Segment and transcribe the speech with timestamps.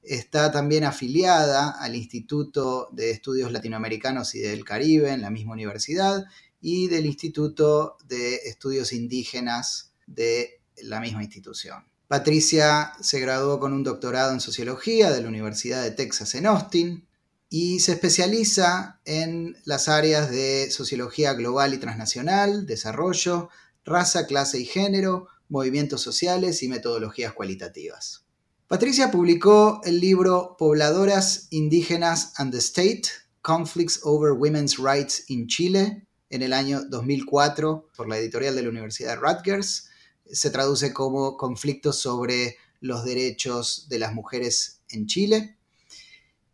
[0.02, 6.26] Está también afiliada al Instituto de Estudios Latinoamericanos y del Caribe en la misma universidad
[6.60, 11.86] y del Instituto de Estudios Indígenas de la misma institución.
[12.08, 17.08] Patricia se graduó con un doctorado en Sociología de la Universidad de Texas en Austin
[17.50, 23.50] y se especializa en las áreas de Sociología Global y Transnacional, Desarrollo,
[23.86, 28.26] Raza, Clase y Género, Movimientos Sociales y Metodologías Cualitativas.
[28.68, 33.04] Patricia publicó el libro Pobladoras Indígenas and the State,
[33.42, 38.70] Conflicts Over Women's Rights in Chile, en el año 2004 por la editorial de la
[38.70, 39.88] Universidad Rutgers
[40.32, 45.57] se traduce como conflictos sobre los derechos de las mujeres en Chile.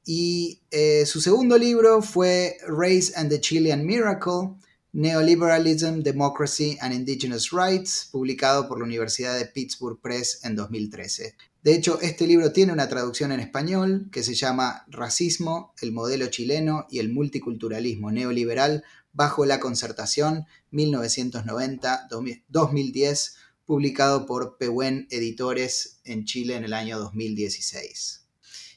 [0.05, 4.55] Y eh, su segundo libro fue Race and the Chilean Miracle,
[4.91, 11.35] Neoliberalism, Democracy and Indigenous Rights, publicado por la Universidad de Pittsburgh Press en 2013.
[11.63, 16.27] De hecho, este libro tiene una traducción en español que se llama Racismo, el modelo
[16.27, 18.83] chileno y el multiculturalismo neoliberal
[19.13, 23.35] bajo la concertación 1990-2010
[23.65, 28.22] publicado por Pehuen Editores en Chile en el año 2016.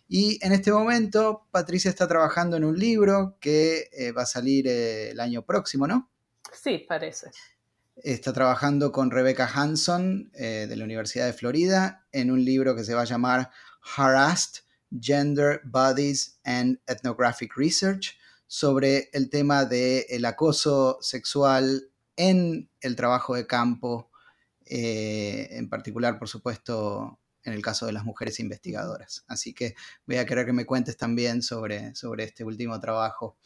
[0.08, 4.68] Y en este momento Patricia está trabajando en un libro que eh, va a salir
[4.68, 6.10] eh, el año próximo, ¿no?
[6.52, 7.30] Sí, parece.
[7.96, 12.84] Está trabajando con Rebecca Hanson eh, de la Universidad de Florida en un libro que
[12.84, 13.50] se va a llamar
[13.96, 14.62] Harassed
[15.00, 23.46] Gender, Bodies and Ethnographic Research sobre el tema del acoso sexual en el trabajo de
[23.46, 24.10] campo
[24.68, 29.24] en particular, por supuesto, en el caso de las mujeres investigadoras.
[29.28, 29.74] Así que
[30.06, 33.36] voy a querer que me cuentes también sobre, sobre este último trabajo.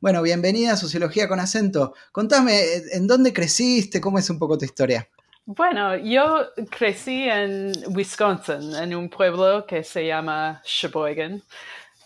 [0.00, 1.94] Bueno, bienvenida a Sociología con acento.
[2.10, 2.60] Contame,
[2.92, 4.00] ¿en dónde creciste?
[4.00, 5.08] ¿Cómo es un poco tu historia?
[5.44, 11.42] Bueno, yo crecí en Wisconsin, en un pueblo que se llama Sheboygan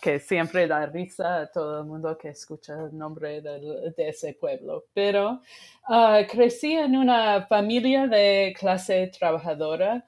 [0.01, 4.85] que siempre da risa a todo el mundo que escucha el nombre de ese pueblo.
[4.93, 5.41] Pero
[5.87, 10.05] ah, crecí en una familia de clase trabajadora.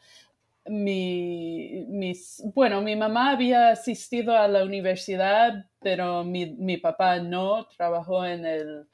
[0.69, 7.65] Mi, mis, bueno, mi mamá había asistido a la universidad, pero mi, mi papá no
[7.75, 8.87] trabajó en el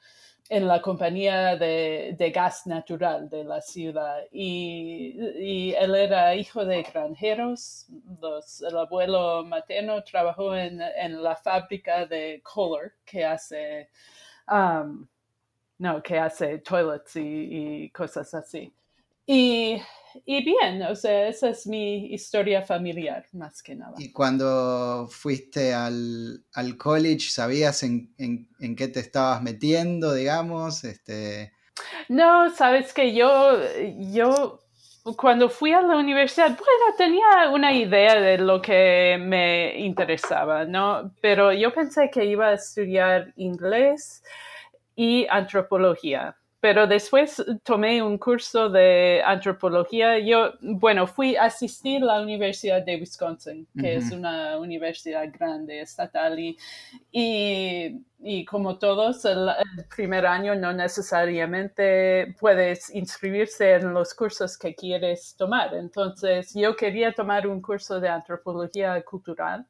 [0.48, 7.86] en la compañía de, gas natural de la ciudad y, él era hijo de granjeros.
[8.68, 10.78] el abuelo materno trabajó en,
[11.22, 13.90] la fábrica de Kohler que hace,
[14.48, 15.06] um,
[15.78, 18.72] no, que hace toilets y cosas así.
[19.26, 19.82] Y
[20.24, 23.94] y bien, o sea, esa es mi historia familiar, más que nada.
[23.98, 26.44] ¿Y cuando fuiste al,
[26.78, 28.14] college, sabías en,
[28.76, 30.84] qué te estabas metiendo, digamos?
[30.84, 31.52] Este...
[32.08, 33.58] No, sabes que yo,
[34.12, 34.60] yo
[35.16, 41.12] cuando fui a la universidad, bueno, tenía una idea de lo que me interesaba, ¿no?
[41.20, 44.24] Pero yo pensé que iba a estudiar inglés
[44.96, 46.36] y antropología
[46.66, 50.18] pero después tomé un curso de antropología.
[50.18, 55.80] Yo, bueno, fui a asistir a la Universidad de Wisconsin, que es una universidad grande,
[55.80, 56.56] estatal, y,
[57.12, 59.48] y, como todos, el,
[59.94, 65.72] primer año no necesariamente puedes inscribirse en los cursos que quieres tomar.
[65.72, 69.64] Entonces, yo quería tomar un curso de antropología cultural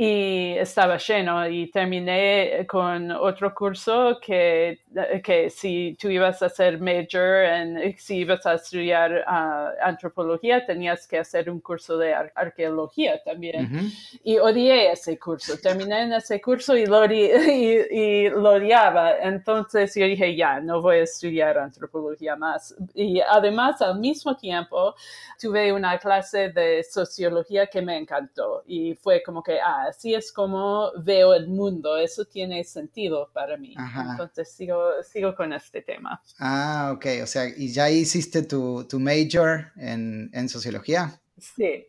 [0.00, 4.82] y estaba lleno y terminé con otro curso que,
[5.24, 11.08] que si tú ibas a hacer major en, si ibas a estudiar ah, antropología tenías
[11.08, 13.90] que hacer un curso de arqueología también.
[14.22, 19.18] Y odié ese curso terminé en ese curso y lo, y, lo odiaba.
[19.18, 24.94] Entonces yo dije ya no voy a estudiar antropología más y además al mismo tiempo
[25.40, 30.32] tuve una clase de sociología que me encantó y fue como que ah así es
[30.32, 33.74] como veo el mundo, eso tiene sentido para mí.
[34.10, 36.22] Entonces sigo, sigo con este tema.
[36.38, 41.20] Ah, ok, o sea, ¿y ya hiciste tu, tu major en, en sociología?
[41.38, 41.86] Sí.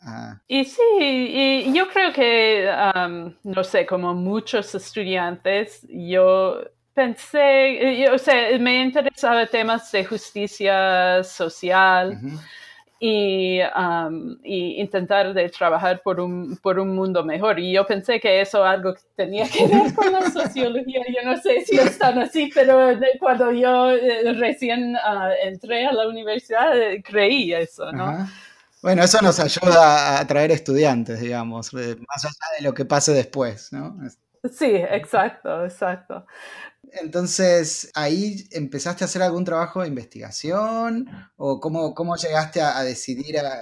[0.00, 0.40] Ah.
[0.48, 2.68] Y sí, y yo creo que,
[3.44, 6.60] no sé, como muchos estudiantes, yo
[6.94, 12.18] pensé, o sea, me interesaba temas de justicia social
[12.98, 13.60] y,
[14.42, 17.58] y, intentar de trabajar por un, por un mundo mejor.
[17.58, 21.02] Y yo pensé que eso algo tenía que ver con la sociología.
[21.08, 26.08] Yo no sé si están así, pero cuando yo eh, recién ah, entré a la
[26.08, 28.26] universidad eh, creí eso, ¿no?
[28.82, 33.72] Bueno, eso nos ayuda a atraer estudiantes, digamos, más allá de lo que pase después,
[33.72, 33.96] ¿no?
[34.52, 36.24] Sí, exacto, exacto.
[36.92, 41.08] Entonces, ¿ahí empezaste a hacer algún trabajo de investigación?
[41.36, 43.60] ¿O cómo, cómo llegaste a, decidir a,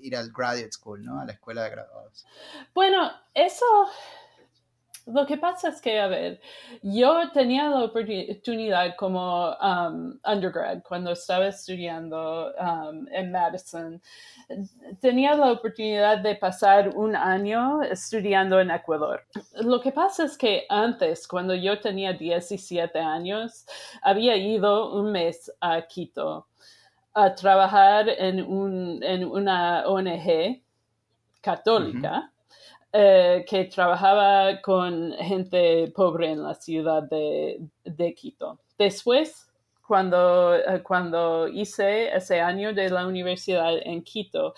[0.00, 1.20] ir al graduate school, ¿no?
[1.20, 2.26] A la escuela de graduados.
[2.74, 3.66] Bueno, eso
[5.06, 6.40] lo que pasa es que, a ver,
[6.82, 14.00] yo tenía la oportunidad como um, undergrad cuando estaba estudiando um, en Madison,
[15.00, 19.24] tenía la oportunidad de pasar un año estudiando en Ecuador.
[19.62, 23.66] Lo que pasa es que antes, cuando yo tenía 17 años,
[24.02, 26.48] había ido un mes a Quito
[27.14, 30.62] a trabajar en, un, en una ONG
[31.40, 32.31] católica.
[32.94, 38.60] Eh, que trabajaba con gente pobre en la ciudad de, Quito.
[38.76, 39.50] Después,
[39.86, 44.52] cuando, eh, cuando hice ese año de la universidad en Quito,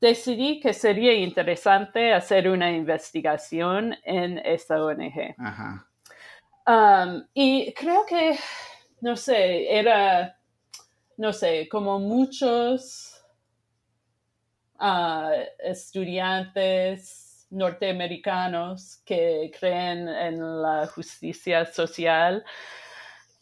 [0.00, 5.36] decidí que sería interesante hacer una investigación en esta ONG.
[6.66, 8.38] Um, y creo que,
[9.02, 10.38] no sé, era,
[11.18, 13.22] no sé, como muchos
[14.78, 22.44] ah, estudiantes norteamericanos que creen en la justicia social.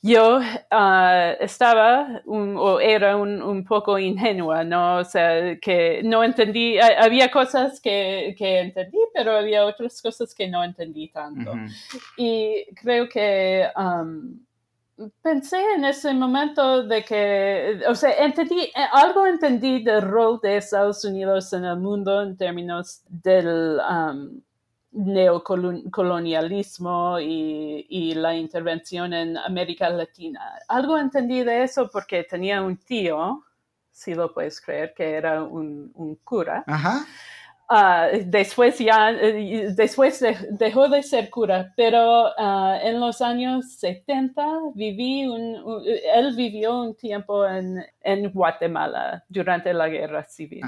[0.03, 0.38] Yo
[0.70, 4.99] ah, estaba o era un, poco ingenua, ¿no?
[4.99, 10.62] O sea, que no entendí, había cosas que, entendí, pero había otras cosas que no
[10.62, 11.52] entendí tanto.
[12.17, 14.46] Y creo que um,
[15.23, 20.57] pensé en ese momento de que, o sea, entendí, eh, algo entendí del rol de
[20.57, 24.41] Estados Unidos en el mundo en términos del um,
[24.93, 30.41] neocolonialismo y, y, la intervención en América Latina.
[30.69, 33.45] Algo entendí de eso porque tenía un tío,
[33.93, 36.65] si lo puedes creer, que era un, un cura.
[36.67, 37.05] Ajá
[37.69, 44.45] Ah, después ya, eh, después dejó de ser cura, pero ah, en los años 70
[44.75, 45.83] viví un,
[46.15, 50.62] él vivió un tiempo en, en Guatemala durante la guerra civil.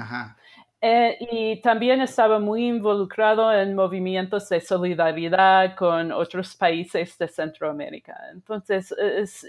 [0.81, 8.15] Eh, y también estaba muy involucrado en movimientos de solidaridad con otros países de Centroamérica.
[8.31, 8.95] Entonces,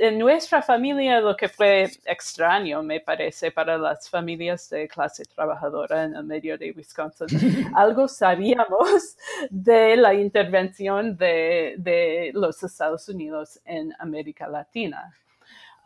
[0.00, 6.02] en nuestra familia lo que fue extraño, me parece, para las familias de clase trabajadora
[6.02, 7.28] en el medio de Wisconsin,
[7.76, 9.16] algo sabíamos
[9.50, 15.14] de la intervención de, de los Estados Unidos en América Latina.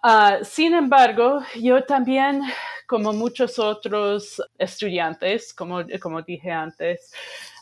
[0.07, 2.43] Ah, sin embargo, yo también,
[2.87, 7.11] como muchos otros estudiantes, como, como dije antes,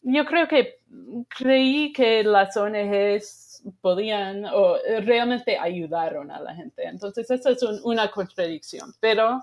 [0.02, 0.80] yo creo que
[1.28, 6.82] creí que las ONGs podían o realmente ayudaron a la gente.
[6.82, 8.92] Entonces, eso es una contradicción.
[8.98, 9.40] Pero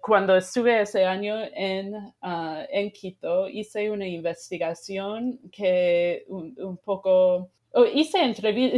[0.00, 7.50] cuando estuve ese año en, ah, en Quito, hice una investigación que un poco
[7.94, 8.34] hice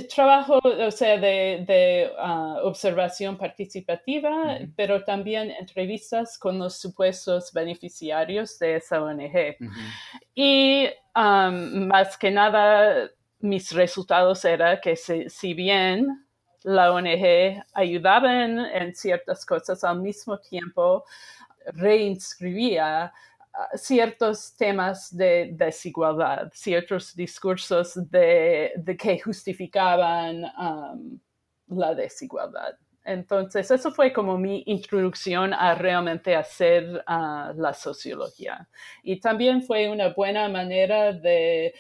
[0.08, 8.76] trabajo, o sea, de, ah, observación participativa, pero también entrevistas con los supuestos beneficiarios de
[8.76, 9.56] esa ONG.
[10.34, 16.26] Y más que nada, mis resultados eran que si, bien
[16.62, 21.04] la ONG ayudaban en ciertas cosas, al mismo tiempo
[21.72, 23.12] reinscribía
[23.74, 31.18] ciertos temas de desigualdad, ciertos discursos de, que justificaban um,
[31.68, 32.76] la desigualdad.
[33.04, 38.68] Entonces, eso fue como mi introducción a realmente hacer la sociología.
[39.02, 41.74] Y también fue una buena manera de,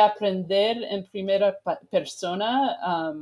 [0.00, 1.56] aprender en primera
[1.90, 3.12] persona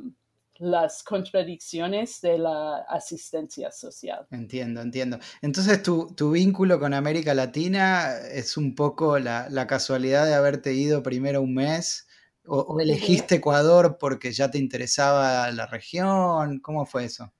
[0.62, 4.28] las contradicciones de la asistencia social.
[4.30, 5.18] Entiendo, entiendo.
[5.40, 11.42] Entonces, tu, vínculo con América Latina es un poco la, casualidad de haberte ido primero
[11.42, 12.06] un mes.
[12.46, 16.60] ¿O, elegiste Ecuador porque ya te interesaba la región?
[16.60, 17.32] ¿Cómo fue eso?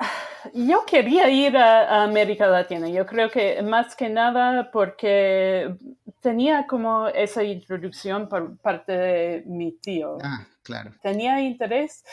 [0.54, 2.88] Yo quería ir a, América Latina.
[2.88, 5.76] Yo creo que más que nada porque
[6.20, 10.18] tenía como esa introducción por parte de mi tío.
[10.22, 10.92] Ah, claro.
[11.02, 12.04] Tenía interés,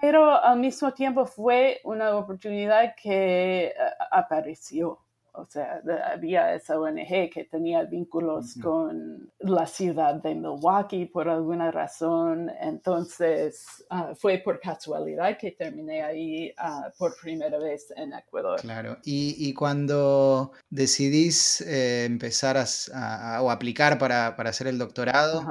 [0.00, 3.74] pero al mismo tiempo fue una oportunidad que eh,
[4.10, 5.00] apareció
[5.38, 5.80] o sea,
[6.12, 12.50] había esa ONG que tenía vínculos con la ciudad de Milwaukee por alguna razón.
[12.60, 18.60] Entonces, ah, fue por casualidad que terminé ahí ah, por primera vez en Ecuador.
[18.60, 25.44] Claro, y, cuando decidís eh, empezar a, o aplicar para, hacer el doctorado,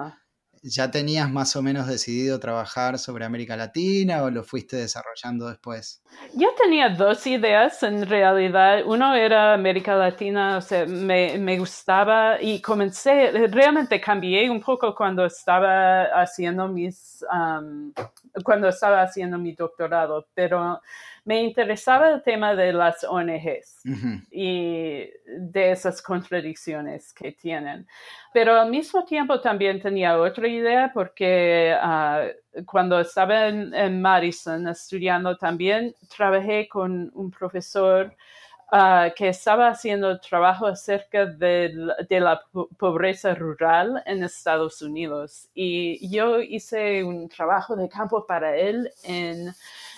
[0.64, 6.02] ¿Ya tenías más o menos decidido trabajar sobre América Latina o lo fuiste desarrollando después?
[6.34, 8.84] Yo tenía dos ideas en realidad.
[8.86, 14.94] Uno era América Latina, o sea, me, me gustaba y comencé, realmente cambié un poco
[14.94, 17.26] cuando estaba haciendo mis,
[18.44, 20.82] cuando estaba haciendo mi doctorado, pero
[21.28, 23.82] me interesaba el tema de las ONGs
[24.32, 27.86] y de esas contradicciones que tienen.
[28.34, 32.28] Pero al mismo tiempo también tenía otra idea porque ah,
[32.66, 38.16] cuando estaba en, Madison estudiando también trabajé con un profesor
[38.72, 41.74] ah, que estaba haciendo trabajo acerca de,
[42.08, 42.42] de, la
[42.78, 45.50] pobreza rural en Estados Unidos.
[45.54, 49.54] Y yo hice un trabajo de campo para él en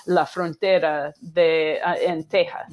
[0.09, 2.67] la frontera de, ah, en Texas,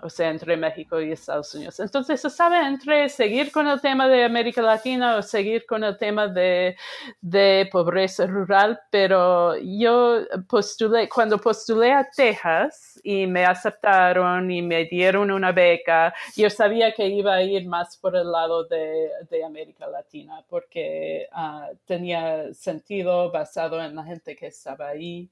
[0.00, 1.80] o sea, entre México y Estados Unidos.
[1.80, 5.98] Entonces, se sabe entre seguir con el tema de América Latina o seguir con el
[5.98, 6.76] tema de,
[7.20, 14.84] de pobreza rural, pero yo postulé, cuando postulé a Texas y me aceptaron y me
[14.84, 19.44] dieron una beca, yo sabía que iba a ir más por el lado de, de
[19.44, 25.28] América Latina porque ah, tenía sentido basado en la gente que estaba ahí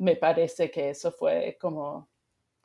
[0.00, 2.08] me parece que eso fue como,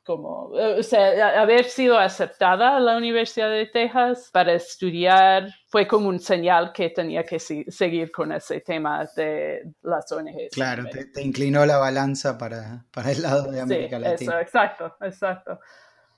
[0.03, 6.07] como, o sea, haber sido aceptada a la Universidad de Texas para estudiar fue como
[6.07, 10.53] un señal que tenía que seguir con ese tema de las ONGs.
[10.53, 14.31] Claro, te, inclinó la balanza para, para, el lado de América Latina.
[14.31, 15.59] Eso, exacto, exacto.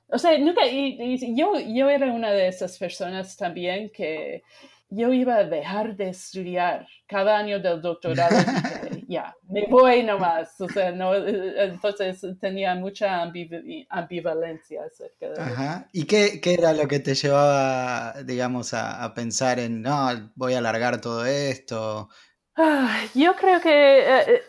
[0.09, 4.43] O sea, nunca, y, yo, yo era una de esas personas también que
[4.89, 8.37] yo iba a dejar de estudiar cada año del doctorado.
[9.07, 10.59] Ya, me voy nomás.
[10.59, 15.87] O sea, no, entonces tenía mucha ambivalencia acerca de Ajá.
[15.93, 20.53] ¿Y qué, qué, era lo que te llevaba, digamos, a, a, pensar en, no, voy
[20.53, 22.09] a alargar todo esto?
[22.55, 23.99] Ah, yo creo que...
[23.99, 24.41] Eh, eh,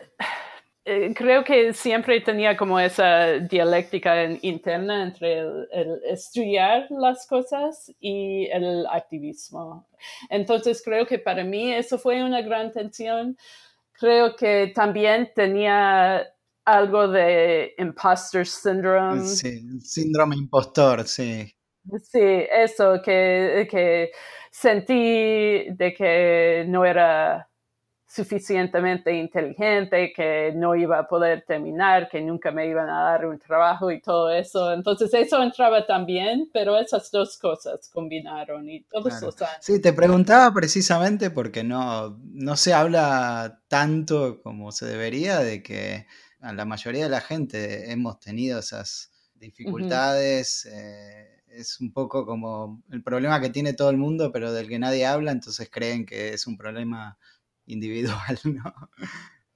[0.85, 8.47] eh, creo que siempre tenía como esa dialéctica interna entre el, estudiar las cosas y
[8.47, 9.87] el activismo.
[10.31, 13.37] Entonces creo que para mí eso fue una gran tensión.
[13.99, 16.25] Creo que también tenía
[16.63, 19.21] algo de imposter syndrome.
[19.23, 21.51] Sí, síndrome impostor, sí.
[22.03, 24.11] Sí, eso, que, que
[24.51, 27.48] sentí de que no era
[28.09, 33.37] suficientemente inteligente, que no iba a poder terminar, que nunca me iban a dar un
[33.37, 34.73] trabajo y todo eso.
[34.73, 39.25] Entonces eso entraba también, pero esas dos cosas combinaron y todos claro.
[39.27, 39.57] los años.
[39.61, 46.07] Sí, te preguntaba precisamente porque no, no se habla tanto como se debería de que
[46.41, 50.65] la mayoría de la gente hemos tenido esas dificultades.
[50.65, 54.79] Eh, es un poco como el problema que tiene todo el mundo, pero del que
[54.79, 57.19] nadie habla, entonces creen que es un problema
[57.69, 58.73] individual, ¿no?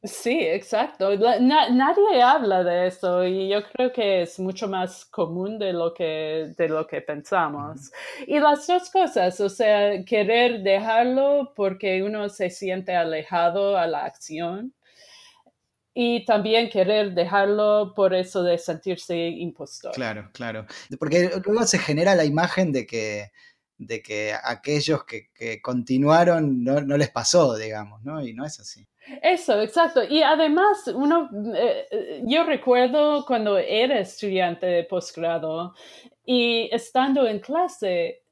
[0.03, 1.11] Sí, exacto.
[1.39, 6.53] nadie habla de eso y yo creo que es mucho más común de lo que,
[6.57, 7.89] de lo que pensamos.
[8.27, 14.03] Y las dos cosas, o sea, querer dejarlo porque uno se siente alejado a la
[14.03, 14.73] acción
[15.93, 19.93] y también querer dejarlo por eso de sentirse impostor.
[19.93, 20.65] Claro, claro.
[20.99, 23.31] Porque luego se genera la imagen de que
[23.85, 25.29] de que aquellos que,
[25.61, 28.25] continuaron no, les pasó, digamos, ¿no?
[28.25, 28.85] Y no es así.
[29.21, 30.01] Eso, exacto.
[30.03, 35.73] Y además, uno, eh, eh, yo recuerdo cuando era estudiante de posgrado
[36.25, 38.22] y estando en clase,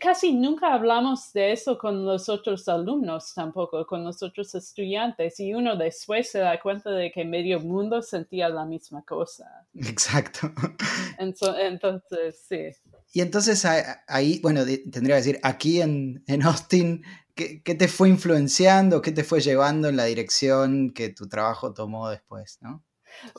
[0.00, 5.54] casi nunca hablamos de eso con los otros alumnos tampoco, con los otros estudiantes, y
[5.54, 9.66] uno después se da cuenta de que medio mundo sentía la misma cosa.
[9.74, 10.52] Exacto.
[11.18, 12.70] Entonces, sí.
[13.12, 13.66] Y entonces
[14.06, 17.02] ahí, bueno, tendría que decir, aquí en, Austin,
[17.34, 21.74] ¿qué, ¿qué, te fue influenciando, qué te fue llevando en la dirección que tu trabajo
[21.74, 22.84] tomó después, no?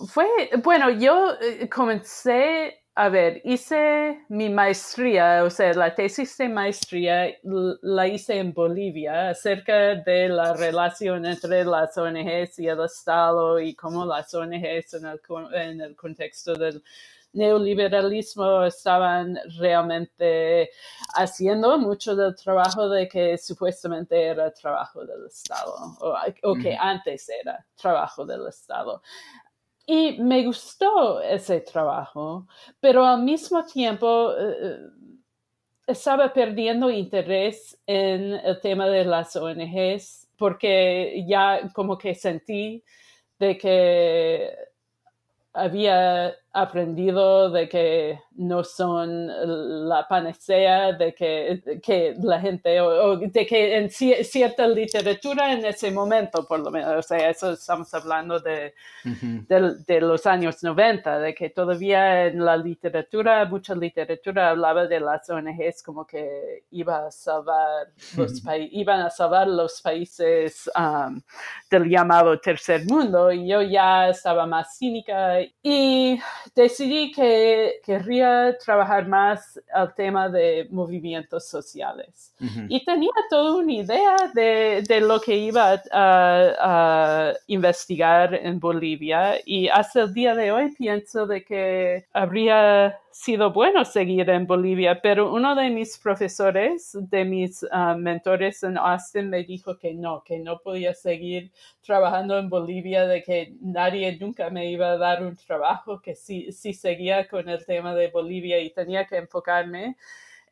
[0.08, 0.28] Fue,
[0.64, 7.34] bueno, yo eh, comencé a ver, hice mi maestría, o sea, la tesis de maestría
[7.82, 13.76] la hice en Bolivia acerca de la relación entre las ONGs y el Estado y
[13.76, 15.22] cómo las ONGs en el,
[15.54, 16.84] en el contexto del
[17.34, 20.70] neoliberalismo estaban realmente
[21.16, 25.74] haciendo mucho del trabajo de que supuestamente era trabajo del Estado
[26.44, 29.02] o, que antes era trabajo del Estado.
[29.94, 32.48] Y me gustó ese trabajo,
[32.80, 34.78] pero al mismo tiempo eh, eh,
[35.86, 42.82] estaba perdiendo interés en el tema de las ONGs porque ya como que sentí
[43.38, 44.56] de que
[45.52, 49.28] había aprendido de que no son
[49.90, 56.46] la panacea, de que, la gente, o, de que en cierta literatura en ese momento,
[56.46, 58.74] por lo menos, o sea, eso estamos hablando de,
[59.04, 65.30] de, los años 90, de que todavía en la literatura, mucha literatura hablaba de las
[65.30, 71.22] ONGs como que iba a salvar los iban a salvar los países um,
[71.70, 76.20] del llamado tercer mundo, y yo ya estaba más cínica y
[76.56, 78.31] decidí que querría
[78.64, 82.34] trabajar más al tema de movimientos sociales.
[82.68, 89.68] Y tenía toda una idea de, de lo que iba a, investigar en Bolivia y
[89.68, 95.34] hasta el día de hoy pienso de que habría sido bueno seguir en Bolivia, pero
[95.34, 100.40] uno de mis profesores, de mis ah, mentores en Austin, me dijo que no, que
[100.40, 101.52] no podía seguir
[101.82, 106.52] trabajando en Bolivia, de que nadie nunca me iba a dar un trabajo, que si,
[106.52, 109.98] si seguía con el tema de Bolivia y tenía que enfocarme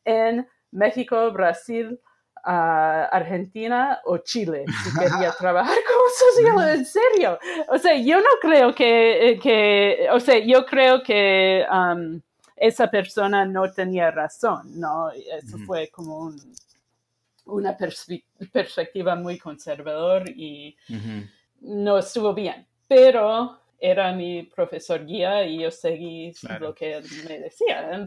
[0.05, 1.99] en México, Brasil,
[2.43, 7.39] Argentina o Chile si quería trabajar como sociólogo, en serio.
[7.67, 12.21] O sea, yo no creo que, eh, que o sea, yo creo que um,
[12.59, 15.09] esa persona no tenía razón, ¿no?
[15.11, 16.33] Eso fue como
[17.45, 20.75] una perspectiva muy conservador y
[21.61, 22.67] no estuvo bien.
[22.87, 28.05] Pero era mi profesor guía y yo seguí lo que él me decía.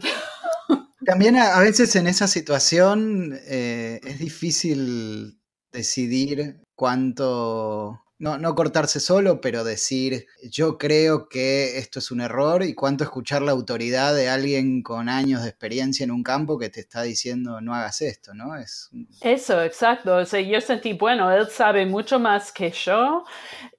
[1.05, 5.39] También a, veces en esa situación eh, es difícil
[5.71, 12.63] decidir cuánto, no, no, cortarse solo, pero decir yo creo que esto es un error
[12.63, 16.69] y cuánto escuchar la autoridad de alguien con años de experiencia en un campo que
[16.69, 18.55] te está diciendo no hagas esto, ¿no?
[18.55, 18.89] Es...
[19.21, 20.17] Eso, exacto.
[20.17, 23.25] O sea, yo sentí, bueno, él sabe mucho más que yo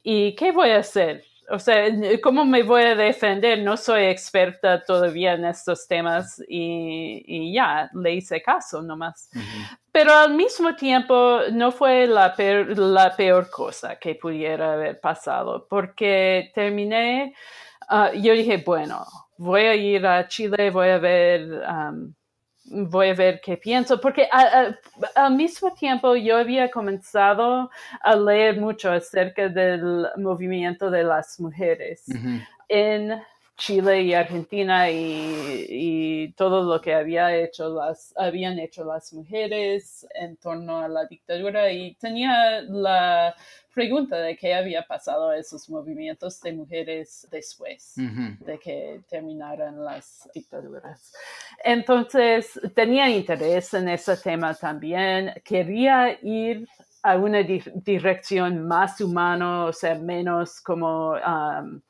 [0.03, 1.25] y ¿qué voy a hacer?
[1.51, 1.87] O sea,
[2.23, 3.61] ¿cómo me voy a defender?
[3.61, 9.31] No soy experta todavía en estos temas y, ya, le hice caso nomás.
[9.93, 15.67] Pero al mismo tiempo no fue la peor, la peor cosa que pudiera haber pasado,
[15.69, 17.35] porque terminé,
[17.89, 19.05] ah, yo dije, bueno,
[19.39, 21.49] voy a ir a Chile, voy a ver...
[21.69, 22.15] Um,
[22.75, 28.91] voy a ver qué pienso, porque al mismo tiempo yo había comenzado a leer mucho
[28.91, 32.05] acerca del movimiento de las mujeres
[32.69, 33.23] en
[33.57, 40.37] Chile y Argentina y, todo lo que había hecho las, habían hecho las mujeres en
[40.37, 43.37] torno a la dictadura y tenía la
[43.75, 50.29] pregunta de qué había pasado a esos movimientos de mujeres después de que terminaran las
[50.35, 51.13] dictaduras.
[51.63, 55.33] Entonces, tenía interés en ese tema también.
[55.45, 56.69] Quería ir
[57.03, 61.13] a una dirección más humana, o sea, menos como...
[61.13, 61.81] Um,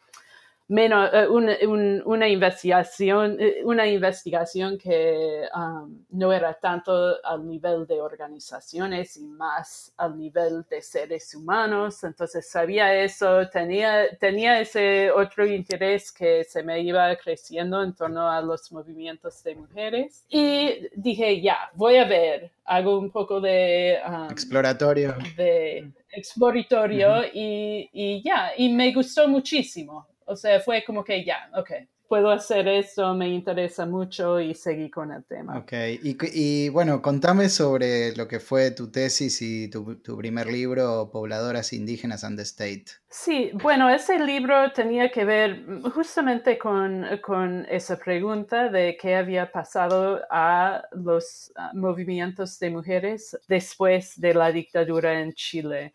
[0.69, 8.01] menos, eh, una, investigación, eh, una investigación que um, no era tanto al nivel de
[8.01, 12.03] organizaciones y más al nivel de seres humanos.
[12.05, 18.31] Entonces sabía eso, tenía, tenía ese otro interés que se me iba creciendo en torno
[18.31, 20.25] a los movimientos de mujeres.
[20.31, 23.99] Y dije, ya, voy a ver, hago un poco de...
[24.07, 25.15] Um, exploratorio.
[25.37, 30.07] De exploratorio y, y ya, y me gustó muchísimo.
[30.27, 31.71] O sea, fue como que ya, ok,
[32.09, 35.59] puedo hacer esto, me interesa mucho y seguí con el tema.
[35.59, 41.73] Ok, y, bueno, contame sobre lo que fue tu tesis y tu, primer libro, Pobladoras
[41.73, 42.85] Indígenas and the State.
[43.09, 49.51] Sí, bueno, ese libro tenía que ver justamente con, con esa pregunta de qué había
[49.51, 55.95] pasado a los movimientos de mujeres después de la dictadura en Chile.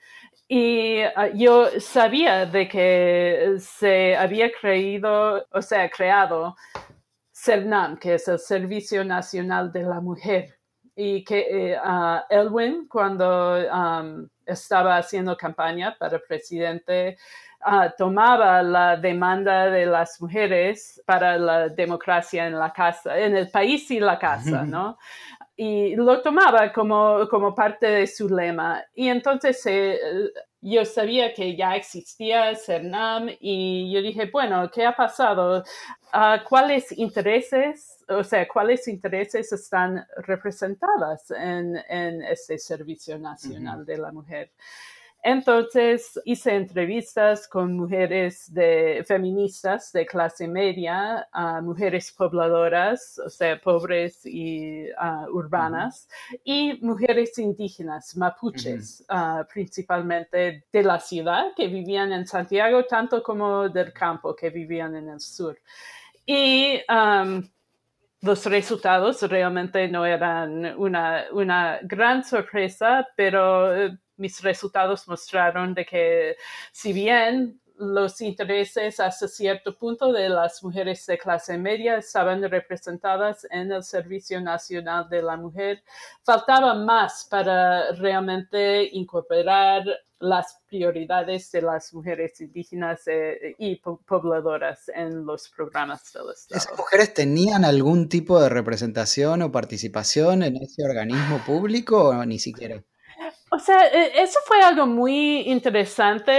[0.51, 6.55] Y ah, yo sabía de que se había creído, o sea, creado
[7.31, 10.57] CERNAM, que es el Servicio Nacional de la Mujer,
[10.95, 11.77] y que eh,
[12.31, 13.57] Elwin, cuando
[14.43, 17.17] estaba haciendo campaña para presidente,
[17.61, 23.51] ah, tomaba la demanda de las mujeres para la democracia en la casa, en el
[23.51, 24.97] país y la casa, ¿no?
[25.61, 28.81] Y lo tomaba como, como parte de su lema.
[28.95, 29.99] Y entonces eh,
[30.61, 35.65] yo sabía que ya existía CERNAM y yo dije, bueno, ¿qué ha pasado?
[36.13, 43.97] Ah, ¿Cuáles intereses, o sea, cuáles intereses están representadas en, en este Servicio Nacional de
[43.97, 44.51] la Mujer?
[45.21, 51.27] Entonces hice entrevistas con mujeres de, feministas de clase media,
[51.61, 56.07] mujeres pobladoras, o sea, pobres y ah, urbanas,
[56.43, 63.67] y mujeres indígenas, mapuches, ah, principalmente de la ciudad, que vivían en Santiago, tanto como
[63.67, 65.59] del campo, que vivían en el sur.
[66.25, 66.79] Y
[68.21, 75.85] los resultados realmente no eran una, una gran sorpresa, pero eh, mis resultados mostraron de
[75.85, 76.35] que
[76.71, 83.47] si bien los intereses hasta cierto punto de las mujeres de clase media estaban representadas
[83.49, 85.81] en el Servicio Nacional de la Mujer,
[86.23, 89.85] faltaba más para realmente incorporar
[90.19, 96.59] las prioridades de las mujeres indígenas eh, y pobladoras en los programas del Estado.
[96.59, 102.37] ¿Esas mujeres tenían algún tipo de representación o participación en ese organismo público o ni
[102.37, 102.83] siquiera?
[103.59, 106.31] O sea, e, eso fue algo muy interesante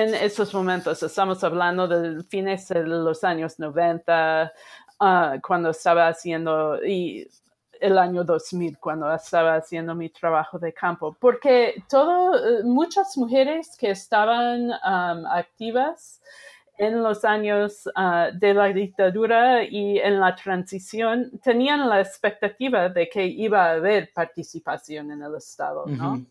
[0.00, 1.02] en esos momentos.
[1.02, 4.52] Estamos hablando de fines de los años 90,
[5.00, 7.26] ah, cuando estaba haciendo, y
[7.80, 13.76] el año 2000, cuando estaba haciendo mi trabajo de campo, porque todo, eh, muchas mujeres
[13.76, 14.70] que estaban
[15.32, 16.20] activas
[16.78, 23.08] en los años ah, de la dictadura y en la transición tenían la expectativa de
[23.08, 26.24] que iba a haber participación en el Estado, ¿no?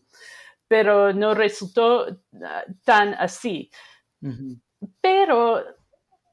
[0.66, 2.06] Pero no resultó
[2.42, 3.70] ah, tan así.
[5.00, 5.62] Pero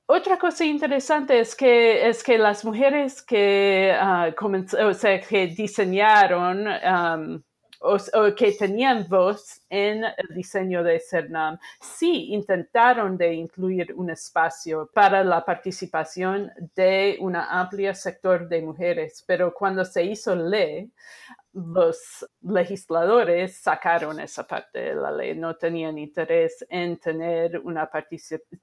[0.05, 6.67] otra cosa interesante es que, es que las mujeres que, ah, o sea, que diseñaron
[7.85, 14.89] o, que tenían voz en el diseño de CERNAM, sí intentaron de incluir un espacio
[14.93, 20.91] para la participación de un amplio sector de mujeres, pero cuando se hizo ley,
[21.53, 27.89] los legisladores sacaron esa parte de la ley, no tenían interés en tener una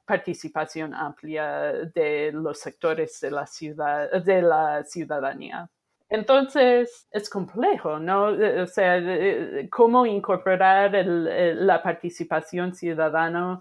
[0.05, 5.71] participación amplia de los sectores de la ciudad, de la ciudadanía.
[6.13, 8.27] Entonces es complejo, ¿no?
[8.27, 9.01] O sea,
[9.71, 13.59] cómo incorporar la participación ciudadana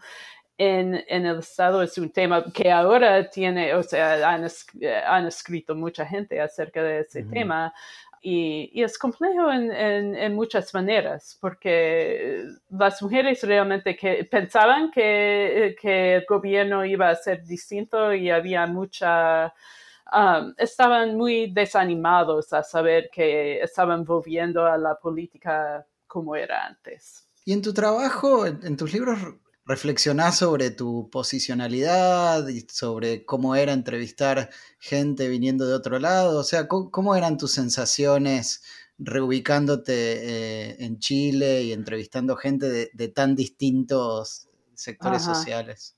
[0.57, 6.41] en, el Estado es un tema que ahora tiene, o sea, han, escrito mucha gente
[6.41, 7.73] acerca de ese tema.
[8.21, 16.25] Y, es complejo en, muchas maneras, porque las mujeres realmente que pensaban que, que el
[16.27, 19.53] gobierno iba a ser distinto y había mucha
[20.13, 27.29] Um, estaban muy desanimados a saber que estaban volviendo a la política como era antes.
[27.45, 29.17] Y en tu trabajo, en, tus libros,
[29.65, 36.39] reflexionás sobre tu posicionalidad y sobre cómo era entrevistar gente viniendo de otro lado.
[36.39, 38.63] O sea, ¿cómo, eran tus sensaciones
[38.97, 45.95] reubicándote eh, en Chile y entrevistando gente de, tan distintos sectores sociales?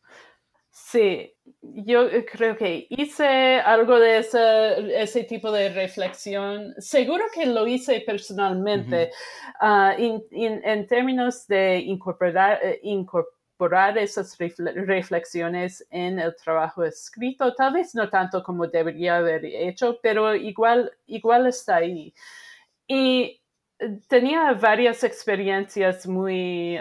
[0.72, 6.74] Sí, yo creo que hice algo de ese, tipo de reflexión.
[6.78, 9.12] Seguro que lo hice personalmente
[9.60, 17.54] ah, en términos de incorporar, eh, incorporar esas reflexiones en el trabajo escrito.
[17.56, 22.14] Tal vez no tanto como debería haber hecho, pero igual, igual está ahí.
[22.88, 23.42] Y
[24.08, 26.78] tenía varias experiencias muy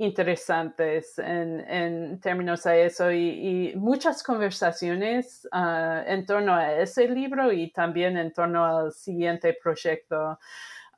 [0.00, 7.70] interesantes en, términos a eso y, muchas conversaciones ah, en torno a ese libro y
[7.70, 10.38] también en torno al siguiente proyecto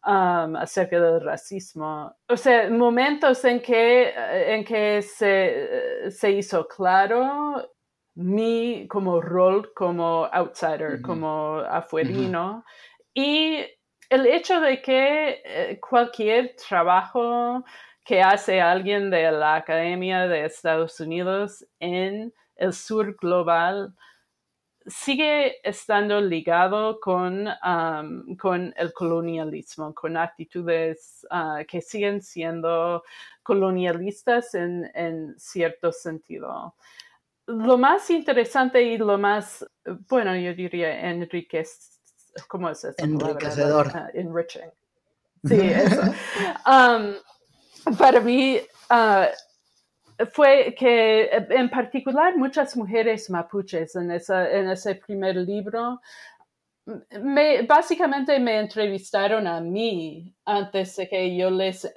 [0.07, 2.15] um, acerca del racismo.
[2.29, 4.15] O sea, momentos en que,
[4.55, 7.73] en que se, se hizo claro
[8.15, 12.65] mi como rol como outsider, como afuerino.
[13.15, 13.65] Y
[14.09, 17.65] el hecho de que eh, cualquier trabajo
[18.05, 23.95] que hace alguien de la Academia de Estados Unidos en el sur global
[24.87, 27.49] sigue estando ligado con,
[28.39, 33.05] con el colonialismo, con actitudes ah, que siguen siendo
[33.43, 36.75] colonialistas en, en cierto sentido.
[37.47, 39.67] Lo más interesante y lo más,
[40.09, 42.95] bueno, yo diría enriquecedor, ¿cómo es eso?
[42.99, 43.93] Enriquecedor.
[44.15, 44.71] Enriching.
[45.45, 46.03] Sí, eso.
[47.99, 56.01] para mí, uh, fue que en particular muchas mujeres mapuches en, en ese primer libro
[57.21, 61.93] me, básicamente me entrevistaron a mí antes de que yo les eh,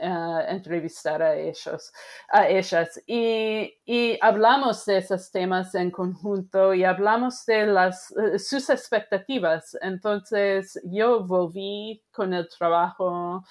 [0.48, 1.92] entrevistara a ellos,
[2.30, 3.02] a ellas.
[3.08, 9.76] Y, y, hablamos de esos temas en conjunto y hablamos de las, eh, sus expectativas.
[9.82, 13.44] Entonces yo volví con el trabajo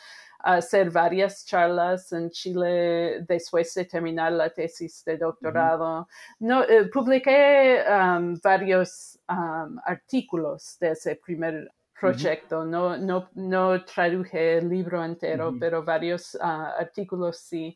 [0.45, 6.07] hacer varias charlas en Chile después de terminar la tesis de doctorado.
[6.41, 12.65] no, eh, publiqué um, varios um, artículos de ese primer proyecto.
[12.65, 17.75] no, no, no, traduje el libro entero, pero varios uh, artículos sí.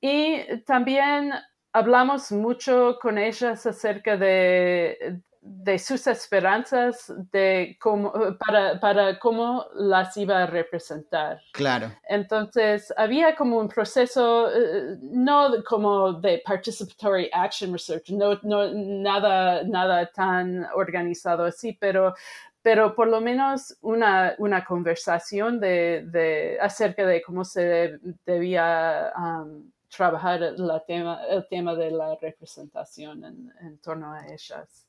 [0.00, 1.32] Y también
[1.72, 10.16] hablamos mucho con ellas acerca de, de sus esperanzas de cómo, para, para, cómo las
[10.16, 11.40] iba a representar.
[11.52, 11.90] Claro.
[12.08, 19.64] Entonces, había como un proceso, eh, no como de participatory action research, no, no, nada,
[19.64, 22.14] nada tan organizado así, pero,
[22.62, 29.72] pero por lo menos una, una conversación de, de, acerca de cómo se debía um,
[29.88, 34.86] trabajar la tema, el tema de la representación en, en torno a ellas.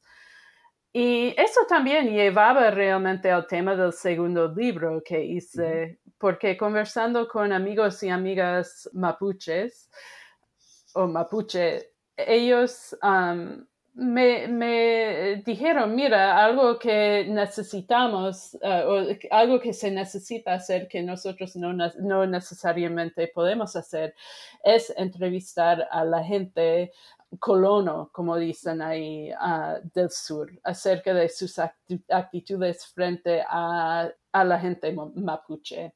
[0.96, 7.52] Y eso también llevaba realmente al tema del segundo libro que hice, porque conversando con
[7.52, 9.90] amigos y amigas mapuches
[10.94, 12.96] o mapuche, ellos
[13.96, 21.02] me, me, dijeron, mira, algo que necesitamos, uh, o algo que se necesita hacer que
[21.04, 24.16] nosotros no, no necesariamente podemos hacer,
[24.64, 26.92] es entrevistar a la gente
[27.40, 31.60] colono, como dicen ahí, uh, del sur, acerca de sus
[32.10, 35.94] actitudes frente a, a, la gente mapuche.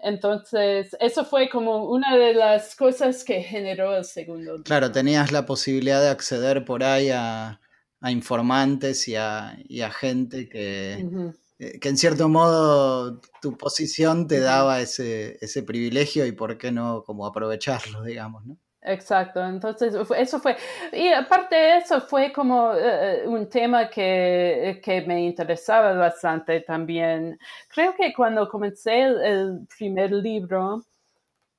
[0.00, 4.62] Entonces, eso fue como una de las cosas que generó el segundo.
[4.64, 7.60] Claro, tenías la posibilidad de acceder por ahí a,
[8.00, 14.28] a informantes y a, y a gente que, eh, que, en cierto modo, tu posición
[14.28, 18.58] te daba ese, ese privilegio y por qué no como aprovecharlo, digamos, ¿no?
[18.88, 20.56] Exacto, entonces eso fue,
[20.92, 27.38] y aparte de eso fue como eh, un tema que, que, me interesaba bastante también.
[27.68, 30.82] Creo que cuando comencé el, primer libro,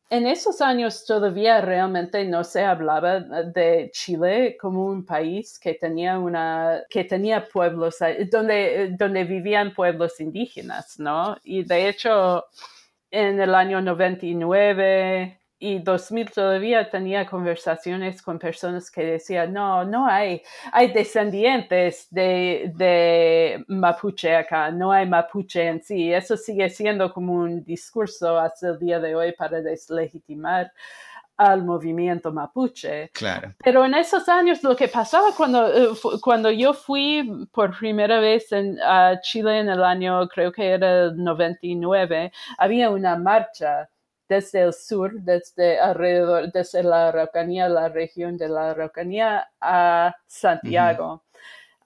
[0.10, 6.18] en esos años todavía realmente no se hablaba de Chile como un país que tenía
[6.18, 7.98] una, que tenía pueblos,
[8.32, 11.38] donde, donde vivían pueblos indígenas, ¿no?
[11.44, 12.46] Y de hecho,
[13.12, 20.08] en el año 99, y 2000 todavía tenía conversaciones con personas que decían, no, no
[20.08, 20.42] hay,
[20.72, 26.14] hay descendientes de, de, Mapuche acá, no hay Mapuche en sí.
[26.14, 30.72] Eso sigue siendo como un discurso hasta el día de hoy para deslegitimar
[31.36, 33.10] al movimiento mapuche.
[33.14, 33.54] Claro.
[33.64, 35.90] Pero en esos años lo que pasaba cuando, eh,
[36.22, 41.06] cuando yo fui por primera vez en, a Chile en el año, creo que era
[41.06, 43.90] el 99, había una marcha
[44.30, 51.24] desde el sur, desde alrededor, desde la Araucanía, la región de la Araucanía a Santiago.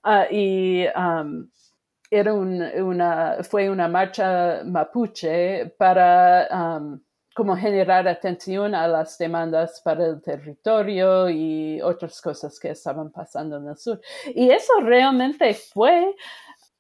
[0.03, 1.49] Ah, y um,
[2.12, 6.99] era una, fue una marcha mapuche para um,
[7.34, 13.58] como generar atención a las demandas para el territorio y otras cosas que estaban pasando
[13.58, 13.99] en el sur.
[14.36, 16.13] Y eso realmente fue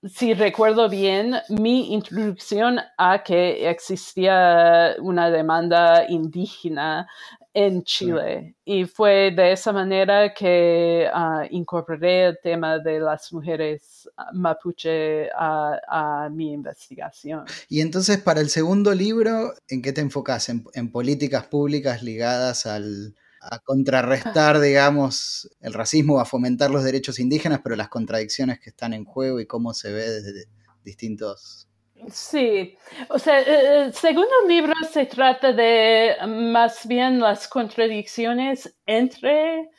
[0.07, 7.07] si recuerdo bien, mi introducción a que existía una demanda indígena
[7.53, 8.55] en Chile.
[8.65, 15.29] Y fue de esa manera que uh, incorporé el tema de las mujeres ah, mapuche
[15.37, 17.45] a, mi investigación.
[17.69, 20.49] Y entonces, para el segundo libro, ¿en qué te enfocas?
[20.49, 27.61] en políticas públicas ligadas al, a contrarrestar, digamos, el racismo, a fomentar los derechos indígenas,
[27.63, 30.45] pero las contradicciones que están en juego y cómo se ve desde
[30.83, 31.67] distintos...
[32.09, 32.77] Sí,
[33.09, 39.69] o sea, el segundo libro se trata de más bien las contradicciones entre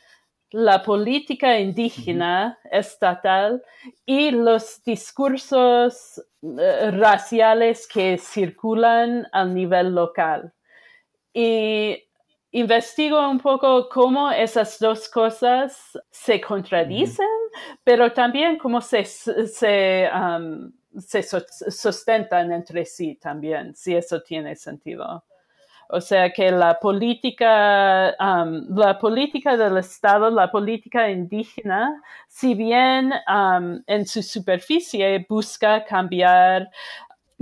[0.49, 3.61] la política indígena estatal
[4.05, 10.53] y los discursos eh, raciales que circulan a nivel local.
[11.33, 12.05] Y
[12.55, 17.27] investigo un poco cómo esas dos cosas se contradicen,
[17.83, 20.09] pero también cómo se, se,
[20.97, 21.23] se
[21.69, 25.25] sustentan entre sí también, si eso tiene sentido.
[25.89, 33.13] O sea que la política, um, la política del Estado, la política indígena, si bien
[33.27, 36.69] um, en su superficie busca cambiar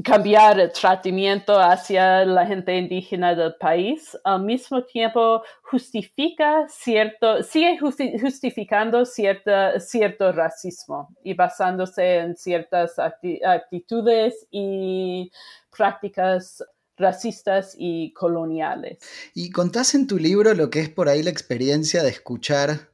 [0.01, 7.77] cambiar el tratamiento hacia la gente indígena del país, al mismo tiempo justifica cierto, sigue
[7.79, 15.31] justificando cierta, cierto racismo y basándose en ciertas actitudes y
[15.75, 16.63] prácticas
[16.97, 18.97] racistas y coloniales.
[19.33, 22.89] Y contás en tu libro lo que es por ahí la experiencia de escuchar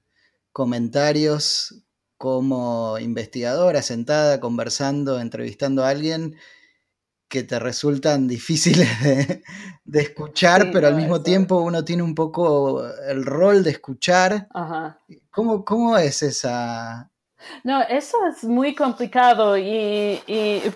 [0.51, 1.83] comentarios
[2.17, 6.35] como investigadora sentada, conversando, entrevistando a alguien
[7.29, 8.89] que te resultan difíciles
[9.85, 14.47] de, escuchar, pero al mismo tiempo uno tiene un poco el rol de escuchar.
[15.29, 17.09] ¿Cómo, ¿Cómo, es esa,
[17.63, 20.21] no, eso es muy complicado y,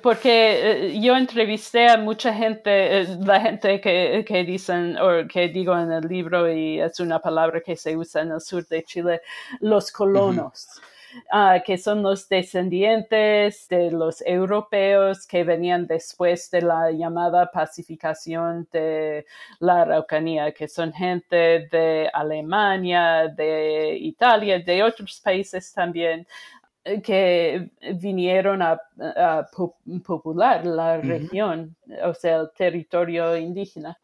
[0.01, 5.49] porque eh, yo entrevisté a mucha gente, eh, la gente que, que, dicen o que
[5.49, 8.83] digo en el libro y es una palabra que se usa en el sur de
[8.83, 9.21] Chile,
[9.59, 10.67] los colonos.
[11.31, 18.67] Ah, que son los descendientes de los europeos que venían después de la llamada pacificación
[18.71, 19.25] de
[19.59, 26.27] la Araucanía, que son gente de Alemania, de Italia, de otros países también,
[27.03, 28.79] que vinieron a,
[30.05, 33.97] popular la región, o sea, el territorio indígena.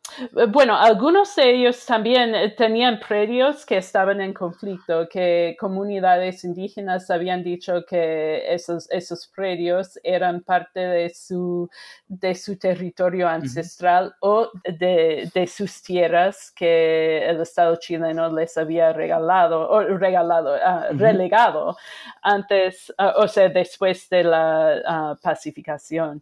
[0.49, 7.43] Bueno, algunos de ellos también tenían predios que estaban en conflicto, que comunidades indígenas habían
[7.43, 11.69] dicho que esos, esos predios eran parte de su,
[12.07, 18.93] de su territorio ancestral o de, de, sus tierras que el Estado chileno les había
[18.93, 21.77] regalado, o regalado, ah, relegado
[22.21, 26.21] antes Ah, o sea, después de la ah, pacificación.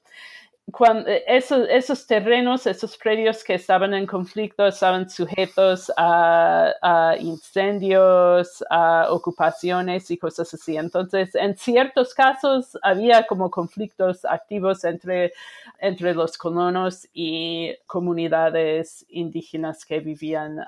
[0.69, 9.07] Cuando esos, esos, terrenos, esos predios que estaban en conflicto, estaban sujetos a, incendios, a
[9.09, 10.75] ocupaciones y cosas así.
[10.75, 15.31] Entonces, en ciertos casos había como conflictos activos entre,
[15.79, 20.59] entre los colonos y comunidades indígenas que vivían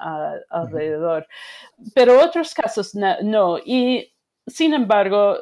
[0.50, 1.28] alrededor.
[1.94, 3.58] Pero otros casos no.
[3.60, 4.14] Y
[4.48, 5.38] sin embargo,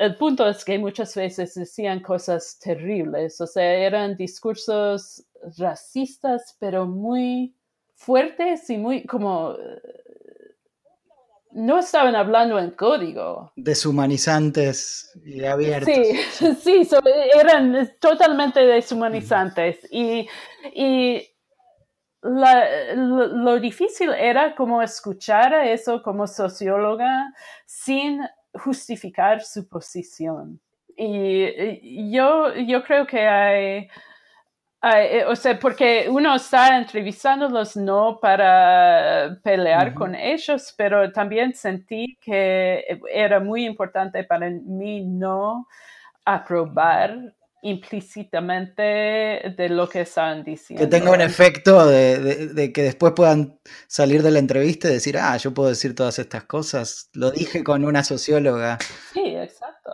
[0.00, 5.22] el punto es que muchas veces decían cosas terribles, o sea, eran discursos
[5.58, 7.54] racistas, pero muy
[7.94, 9.54] fuertes y muy como...
[11.52, 13.52] No estaban hablando en código.
[13.56, 15.94] Deshumanizantes y abiertos.
[16.32, 16.54] Sí,
[16.86, 16.88] sí,
[17.34, 19.86] eran totalmente deshumanizantes.
[19.90, 20.26] Y,
[20.72, 21.28] y
[22.22, 27.34] lo, difícil era como escuchar a eso como socióloga
[27.66, 28.20] sin
[28.54, 30.60] justificar su posición.
[30.96, 33.88] Y yo, yo creo que hay,
[34.82, 42.18] eh, o sea, porque uno está entrevistándolos no para pelear con ellos, pero también sentí
[42.20, 45.66] que era muy importante para mí no
[46.24, 50.84] aprobar implícitamente de lo que están diciendo.
[50.84, 55.36] Que tenga un efecto de, que después puedan salir de la entrevista y decir, ah,
[55.36, 57.10] yo puedo decir todas estas cosas.
[57.12, 58.78] Lo dije con una socióloga.
[59.12, 59.90] Sí, exacto.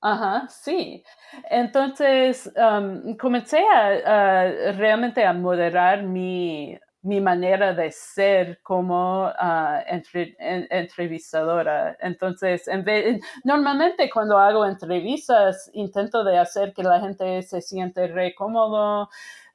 [0.00, 1.02] Ajá, sí.
[1.50, 11.96] Entonces, um, comencé a, realmente a moderar mi mi manera de ser como ah, entrevistadora.
[12.00, 18.08] Entonces, en vez, normalmente cuando hago entrevistas, intento de hacer que la gente se siente
[18.08, 19.08] re cómodo,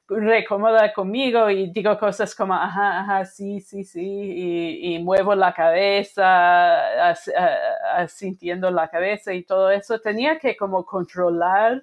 [0.08, 5.54] re cómoda conmigo y digo cosas como, ajá, ajá, sí, sí, sí, y, muevo la
[5.54, 7.14] cabeza,
[8.08, 10.00] sintiendo la cabeza y todo eso.
[10.00, 11.82] Tenía que como controlar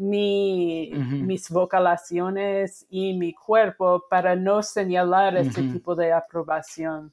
[0.00, 7.12] mi, mis vocalaciones y mi cuerpo para no señalar ese tipo de aprobación.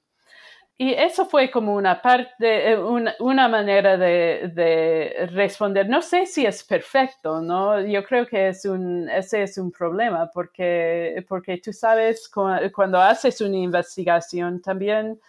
[0.79, 5.89] Y eso fue como una parte, eh, una, manera de, responder.
[5.89, 7.81] No sé si es perfecto, ¿no?
[7.81, 13.41] Yo creo que es un, ese es un problema porque, porque tú sabes, cuando haces
[13.41, 15.19] una investigación también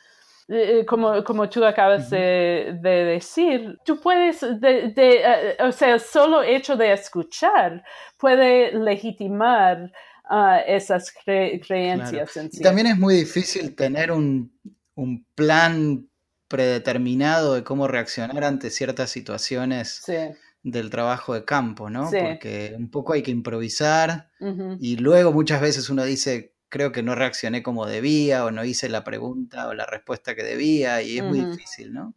[0.87, 6.77] como, como tú acabas de, decir, tú puedes, de, eh, o sea, el solo hecho
[6.77, 7.85] de escuchar
[8.17, 9.93] puede legitimar
[10.31, 12.37] uh, esas creencias.
[12.37, 12.59] En sí.
[12.61, 14.51] Y también es muy difícil tener un,
[14.95, 16.09] un plan
[16.49, 20.03] predeterminado de cómo reaccionar ante ciertas situaciones
[20.63, 22.11] del trabajo de campo, ¿no?
[22.11, 24.31] Porque un poco hay que improvisar
[24.81, 28.89] y luego muchas veces uno dice, creo que no reaccioné como debía o no hice
[28.89, 32.15] la pregunta o la respuesta que debía y es muy difícil, ¿no?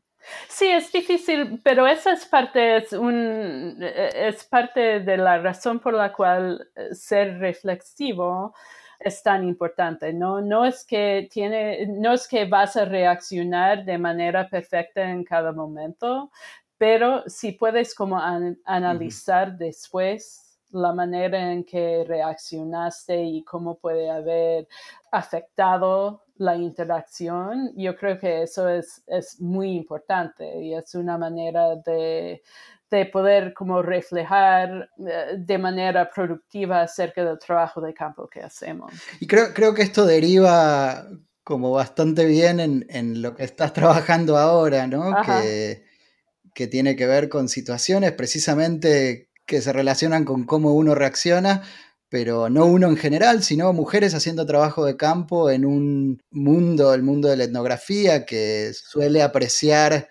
[0.47, 5.93] Sí, es difícil, pero esa es parte, es, un, es parte de la razón por
[5.93, 8.54] la cual eh, ser reflexivo
[8.99, 10.14] es tan importante.
[10.14, 15.24] No, no, es que tiene, no es que vas a reaccionar de manera perfecta en
[15.24, 16.32] cada momento,
[16.78, 18.20] pero si puedes como
[18.66, 24.67] analizar después la manera en que reaccionaste y cómo puede haber
[25.11, 31.76] afectado la interacción, yo creo que eso es, es muy importante y es una manera
[31.76, 32.41] de,
[32.89, 38.91] de poder como reflejar eh, de manera productiva acerca del trabajo de campo que hacemos.
[39.19, 41.07] Y creo, creo que esto deriva
[41.43, 45.15] como bastante bien en, en lo que estás trabajando ahora, ¿no?
[45.26, 45.86] Que,
[46.53, 51.64] que, tiene que ver con situaciones precisamente que se relacionan con cómo uno reacciona,
[52.10, 57.04] pero no uno en general, sino mujeres haciendo trabajo de campo en un mundo, el
[57.04, 60.08] mundo de la etnografía, que suele apreciar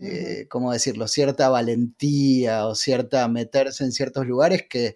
[0.00, 4.94] eh, ¿cómo decirlo?, cierta valentía o cierta meterse en ciertos lugares que,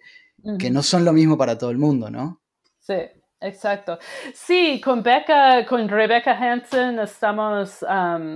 [0.71, 2.41] no son lo mismo para todo el mundo, ¿no?
[2.79, 2.95] Sí,
[3.41, 3.99] Exacto.
[4.33, 7.85] Sí, con Becca, con Rebecca Hansen estamos,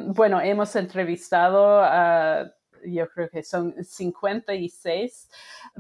[0.08, 2.52] bueno, hemos entrevistado a,
[2.86, 5.30] yo creo que son 56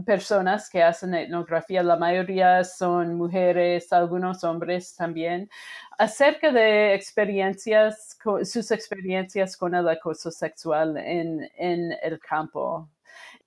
[0.05, 1.83] personas que hacen etnografía.
[1.83, 5.49] La mayoría son mujeres, algunos hombres también
[5.97, 12.87] acerca de experiencias, sus experiencias con el acoso sexual en, el campo.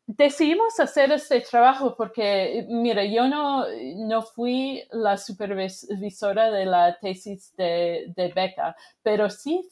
[0.06, 3.64] Decidimos hacer este trabajo porque, mira, yo no,
[4.08, 9.68] no fui la supervisora de la tesis de, de Beca, pero sí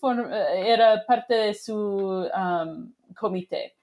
[0.55, 2.29] era parte de su
[3.19, 3.75] comité.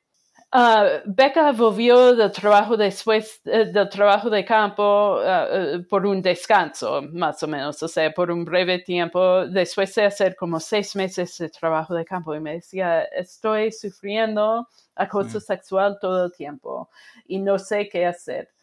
[0.53, 6.21] Uh, Becca volvió del trabajo después eh, del trabajo de campo uh, uh, por un
[6.21, 10.95] descanso, más o menos, o sea, por un breve tiempo, después de hacer como seis
[10.95, 14.65] meses de trabajo de campo y me decía, estoy sufriendo
[14.95, 16.89] acoso sexual todo el tiempo
[17.27, 18.54] y no sé qué hacer.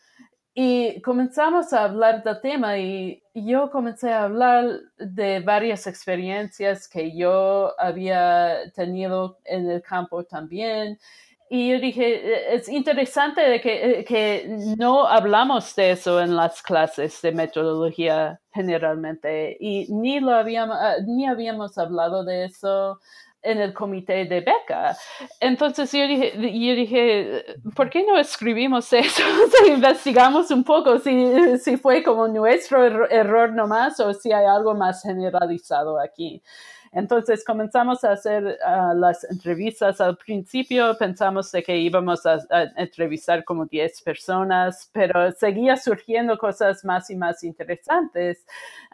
[0.55, 7.17] Y comenzamos a hablar del tema y yo comencé a hablar de varias experiencias que
[7.17, 10.99] yo había tenido en el campo también.
[11.55, 16.35] Y yo dije, e, es interesante de que, eh, que, no hablamos de eso en
[16.35, 23.01] las clases de metodología generalmente y ni, lo habíamos, ah, ni habíamos hablado de eso
[23.43, 24.97] en el comité de beca.
[25.41, 29.23] Entonces yo dije, yo dije ¿por qué no escribimos eso?
[29.67, 35.03] investigamos un poco si, si fue como nuestro error nomás o si hay algo más
[35.03, 36.43] generalizado aquí.
[36.93, 40.01] Entonces comenzamos a hacer ah, las entrevistas.
[40.01, 42.39] Al principio pensamos de que íbamos a,
[42.77, 48.45] entrevistar como 10 personas, pero seguía surgiendo cosas más y más interesantes.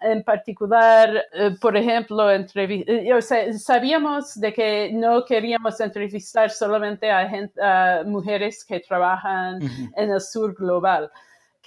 [0.00, 3.22] En particular, eh, por ejemplo, eh,
[3.58, 7.28] sabíamos de que no queríamos entrevistar solamente a,
[7.60, 9.60] a mujeres que trabajan
[9.96, 11.10] en el sur global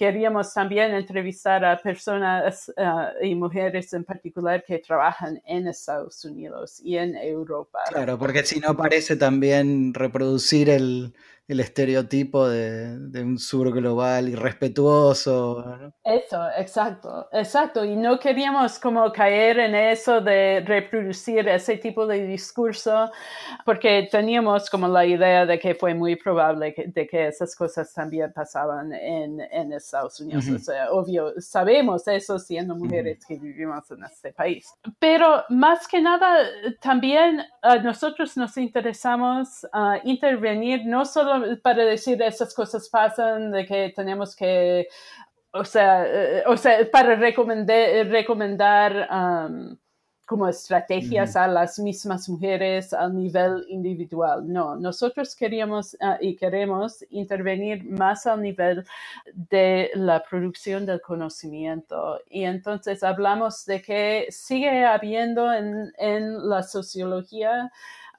[0.02, 6.80] queríamos también entrevistar a personas eh, y mujeres en particular que trabajan en Estados Unidos
[6.82, 7.78] y en Europa.
[7.88, 11.14] Claro, porque si no parece también reproducir el,
[11.48, 15.92] el estereotipo de, un sur global irrespetuoso.
[16.04, 17.84] Eso, exacto, exacto.
[17.84, 23.10] Y no queríamos como caer en eso de reproducir ese tipo de discurso,
[23.64, 27.92] porque teníamos como la idea de que fue muy probable que, de que esas cosas
[27.92, 30.48] también pasaban en, en Estados Unidos.
[30.48, 34.72] O sea, obvio, sabemos eso siendo mujeres que vivimos en este país.
[34.98, 36.46] Pero más que nada,
[36.80, 43.66] también a nosotros nos interesamos a intervenir no solo para decir esas cosas pasan, de
[43.66, 44.88] que tenemos que,
[45.52, 49.76] o sea, eh, o sea para recomendar, recomendar um,
[50.32, 54.50] como estrategias a las mismas mujeres a nivel individual.
[54.50, 58.84] No, nosotros queríamos uh, y queremos intervenir más al nivel
[59.34, 62.18] de la producción del conocimiento.
[62.30, 67.70] Y entonces hablamos de que sigue habiendo en, en la sociología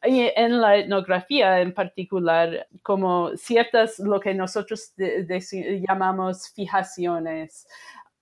[0.04, 7.68] en la etnografía en particular, como ciertas, lo que nosotros llamamos fijaciones,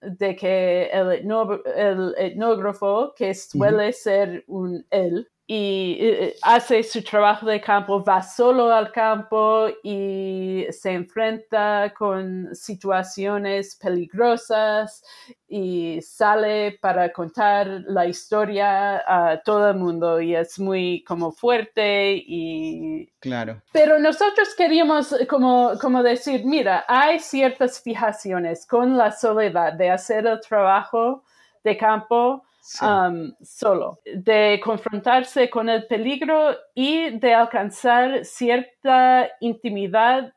[0.02, 7.60] de que el, etnógrafo, que suele ser un él, y eh, hace su trabajo de
[7.60, 15.04] campo, va solo al campo y se enfrenta con situaciones peligrosas
[15.48, 22.14] y sale para contar la historia a todo el mundo y es muy como fuerte
[22.16, 23.12] y...
[23.20, 23.62] Claro.
[23.74, 30.26] Pero nosotros queríamos como, como decir, mira, hay ciertas fijaciones con la soledad de hacer
[30.28, 31.24] el trabajo
[31.64, 40.34] de campo Solo, de confrontarse con el peligro y de alcanzar cierta intimidad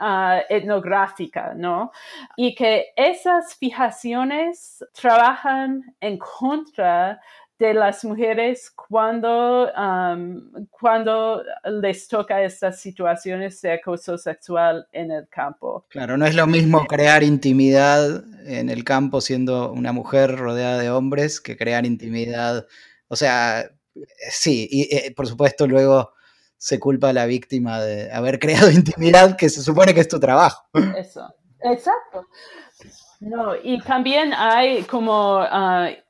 [0.00, 1.90] uh, etnográfica, ¿no?
[2.36, 7.20] Y que esas fijaciones trabajan en contra
[7.58, 15.28] de las mujeres cuando, um, cuando les toca estas situaciones de acoso sexual en el
[15.28, 15.86] campo.
[15.88, 20.90] Claro, no es lo mismo crear intimidad en el campo siendo una mujer rodeada de
[20.90, 22.66] hombres que crear intimidad.
[23.08, 23.70] O sea,
[24.30, 26.12] sí, y eh, por supuesto luego
[26.56, 30.18] se culpa a la víctima de haber creado intimidad que se supone que es tu
[30.18, 30.64] trabajo.
[30.96, 31.32] Eso,
[31.62, 32.26] exacto.
[33.20, 36.03] No, y también hay como uh,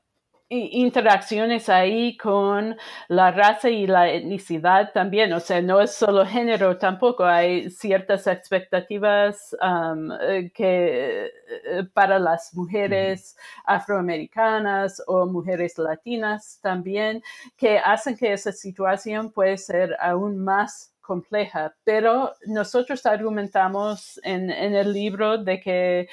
[0.49, 2.77] interacciones ahí con
[3.07, 8.27] la raza y la etnicidad también, o sea, no es solo género tampoco, hay ciertas
[8.27, 13.35] expectativas um, eh, que eh, para las mujeres
[13.65, 17.23] afroamericanas o mujeres latinas también,
[17.57, 24.75] que hacen que esa situación puede ser aún más compleja, pero nosotros argumentamos en, en,
[24.75, 26.07] el libro de que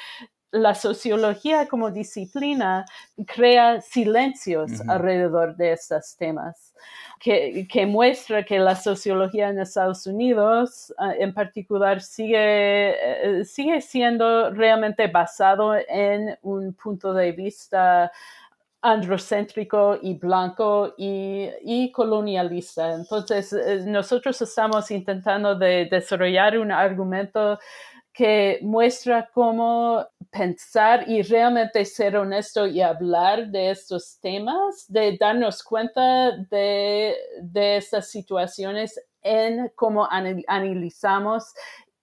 [0.53, 2.85] la sociología como disciplina
[3.27, 6.75] crea silencios alrededor de estos temas,
[7.19, 14.51] que, muestra que la sociología en Estados Unidos ah, en particular sigue, eh, sigue siendo
[14.51, 18.13] realmente basado en un punto de vista
[18.83, 22.93] androcéntrico y blanco y, colonialista.
[22.95, 27.61] Entonces, eh, nosotros estamos intentando de desarrollar un argumento
[28.13, 35.63] que muestra cómo pensar y realmente ser honesto y hablar de estos temas, de darnos
[35.63, 37.15] cuenta de,
[37.55, 41.55] estas situaciones en cómo analizamos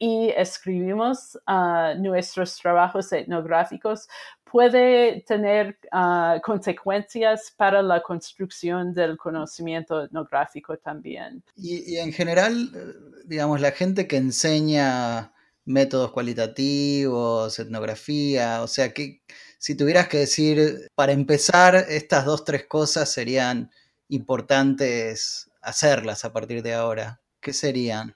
[0.01, 4.07] y escribimos ah, nuestros trabajos etnográficos
[4.49, 11.43] puede tener ah, consecuencias para la construcción del conocimiento etnográfico también.
[11.55, 15.33] y en general, eh, digamos, la gente que enseña
[15.65, 19.21] métodos cualitativos, etnografía, o sea, que
[19.57, 23.69] si tuvieras que decir, para empezar, estas dos, tres cosas serían
[24.07, 28.15] importantes hacerlas a partir de ahora, ¿qué serían?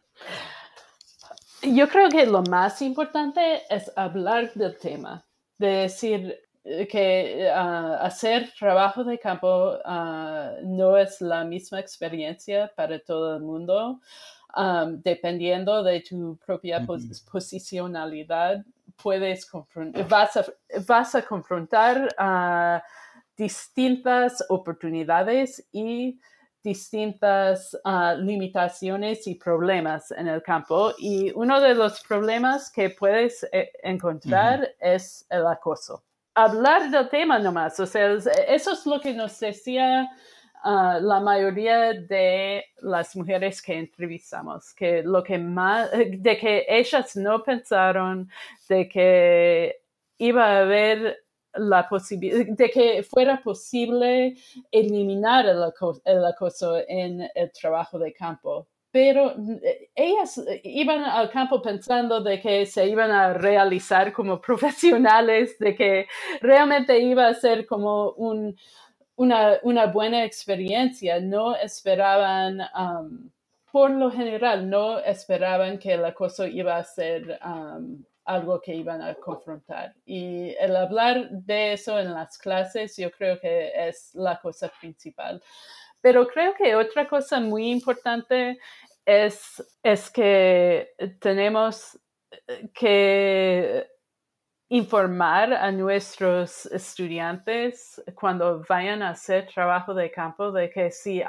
[1.62, 5.26] Yo creo que lo más importante es hablar del tema,
[5.58, 12.72] de decir eh, que ah, hacer trabajo de campo ah, no es la misma experiencia
[12.76, 14.00] para todo el mundo.
[14.56, 16.86] Um, dependiendo de tu propia
[17.32, 18.64] posicionalidad,
[19.02, 19.50] puedes
[20.08, 20.46] vas a,
[20.86, 22.80] vas a confrontar uh,
[23.36, 26.20] distintas oportunidades y
[26.64, 30.94] distintas uh, limitaciones y problemas en el campo.
[31.00, 36.04] Y uno de los problemas que puedes eh, encontrar es el acoso.
[36.36, 38.14] Hablar del tema nomás, o sea,
[38.48, 40.08] eso es lo que nos decía
[40.64, 47.44] la mayoría de las mujeres que entrevistamos, que lo que más, de que ellas no
[47.44, 48.30] pensaron
[48.70, 49.82] de que
[50.18, 51.24] iba a haber
[51.56, 54.36] la posibilidad, de que fuera posible
[54.72, 55.64] eliminar el,
[56.26, 58.68] acoso en el trabajo de campo.
[58.90, 59.34] Pero
[59.64, 65.76] eh, ellas iban al campo pensando de que se iban a realizar como profesionales, de
[65.76, 66.08] que
[66.42, 68.56] realmente iba a ser como un,
[69.16, 73.30] una, una buena experiencia, no esperaban, um,
[73.72, 79.02] por lo general, no esperaban que el acoso iba a ser um, algo que iban
[79.02, 79.94] a confrontar.
[80.06, 85.42] Y el hablar de eso en las clases, yo creo que es la cosa principal.
[86.02, 88.60] Pero creo que otra cosa muy importante
[89.06, 92.00] es, es que tenemos
[92.74, 93.88] que
[94.70, 101.22] informar a nuestros estudiantes cuando vayan a hacer trabajo de campo de que si,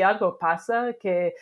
[0.00, 1.34] algo pasa que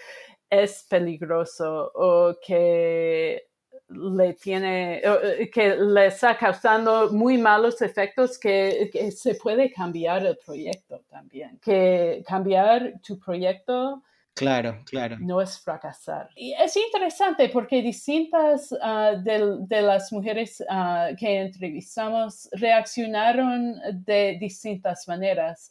[0.48, 3.46] es peligroso o que
[3.88, 10.38] le tiene, eh, que le está causando muy malos efectos, que, se puede cambiar el
[10.38, 11.58] proyecto también.
[11.62, 14.02] Que cambiar tu proyecto
[14.34, 15.16] Claro, claro.
[15.20, 16.28] No es fracasar.
[16.34, 25.06] Y es interesante porque distintas ah, de, las mujeres ah, que entrevistamos reaccionaron de distintas
[25.06, 25.70] maneras.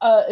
[0.00, 0.24] Ah,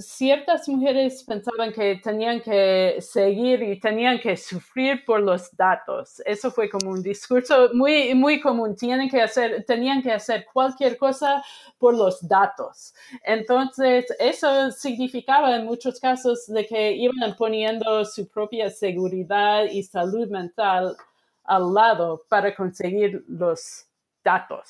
[0.00, 6.22] ciertas mujeres pensaban que tenían que seguir y tenían que sufrir por los datos.
[6.24, 8.74] Eso fue como un discurso muy, muy común.
[8.74, 11.44] Tienen que hacer, tenían que hacer cualquier cosa
[11.78, 12.94] por los datos.
[13.22, 20.28] Entonces, eso significaba en muchos casos de que iban poniendo su propia seguridad y salud
[20.28, 20.96] mental
[21.44, 23.84] al lado para conseguir los
[24.24, 24.68] datos,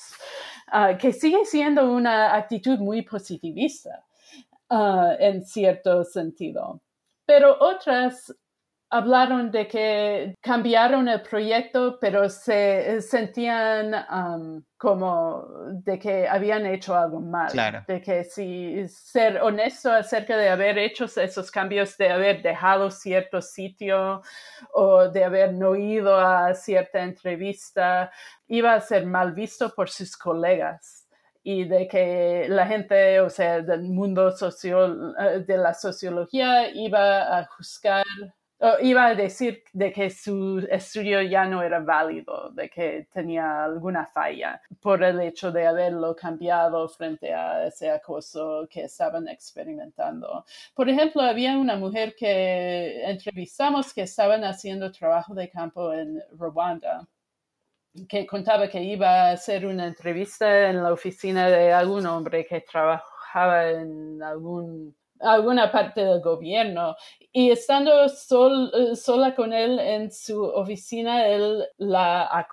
[0.67, 4.03] ah, que sigue siendo una actitud muy positivista.
[4.73, 6.81] Ah, en cierto sentido.
[7.25, 8.33] Pero otras
[8.89, 15.45] hablaron de que cambiaron el proyecto, pero se sentían um, como
[15.83, 17.51] de que habían hecho algo mal.
[17.85, 23.41] De que si ser honesto acerca de haber hecho esos cambios, de haber dejado cierto
[23.41, 24.21] sitio
[24.73, 28.09] o de haber no ido a cierta entrevista,
[28.47, 31.00] iba a ser mal visto por sus colegas
[31.43, 37.39] y de que la gente, o sea, del mundo social, eh, de la sociología iba
[37.39, 38.05] a juzgar,
[38.81, 44.05] iba a decir de que su estudio ya no era válido, de que tenía alguna
[44.05, 50.45] falla por el hecho de haberlo cambiado frente a ese acoso que estaban experimentando.
[50.75, 57.07] Por ejemplo, había una mujer que entrevistamos que estaban haciendo trabajo de campo en Rwanda
[58.07, 62.61] que contaba que iba a hacer una entrevista en la oficina de algún hombre que
[62.61, 66.95] trabajaba en algún, alguna parte del gobierno.
[67.33, 72.47] Y estando sol, sola con él en su oficina, él la,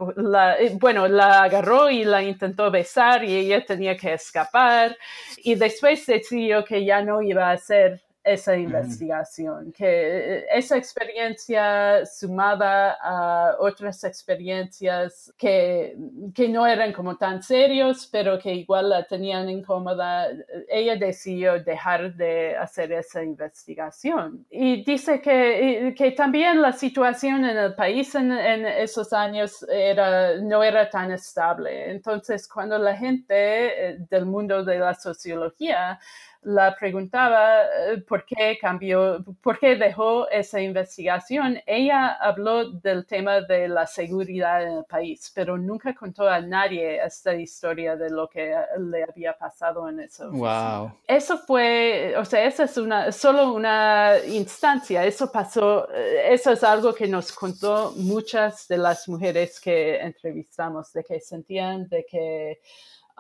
[0.59, 4.97] eh, bueno, la agarró y la intentó besar y ella tenía que escapar.
[5.39, 12.05] Y después decidió que ya no iba a hacer esa investigación, que eh, esa experiencia
[12.05, 15.97] sumada a otras experiencias que,
[16.35, 20.29] que, no eran como tan serios, pero que igual la tenían incómoda,
[20.68, 24.47] ella decidió dejar de hacer esa investigación.
[24.51, 30.37] Y dice que, que también la situación en el país en, en esos años era,
[30.37, 31.91] no era tan estable.
[31.91, 35.99] Entonces, cuando la gente eh, del mundo de la sociología
[36.43, 43.41] la preguntaba eh, por qué cambió, por qué dejó esa investigación, ella habló del tema
[43.41, 48.28] de la seguridad en el país, pero nunca contó a nadie esta historia de lo
[48.28, 50.30] que le había pasado en eso.
[50.30, 50.93] Wow.
[51.07, 56.62] Eso fue, o sea, esa es una, solo una instancia, eso pasó, eh, eso es
[56.62, 62.61] algo que nos contó muchas de las mujeres que entrevistamos, de que sentían de que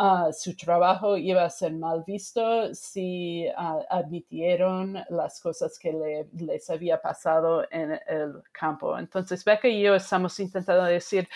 [0.00, 6.70] Ah, su trabajo iba a ser mal visto si ah, admitieron las cosas que les
[6.70, 8.96] había pasado en el campo.
[8.96, 11.28] Entonces, Becca y yo estamos intentando decir,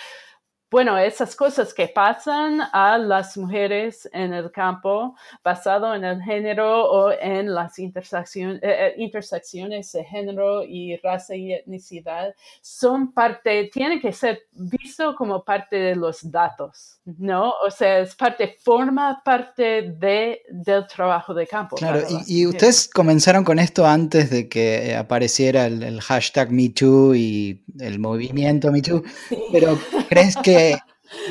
[0.72, 5.14] bueno, esas cosas que pasan a las mujeres en el campo
[5.44, 11.36] basado en el género o en las intersecciones, eh, eh, intersecciones de género y raza
[11.36, 17.52] y etnicidad son parte, tienen que ser visto como parte de los datos, ¿no?
[17.66, 21.76] O sea, es parte, forma parte de, del trabajo de campo.
[21.76, 27.62] Claro, y, ustedes comenzaron con esto antes de que apareciera el, el hashtag MeToo y
[27.78, 29.02] el movimiento MeToo,
[29.52, 30.61] pero ¿crees que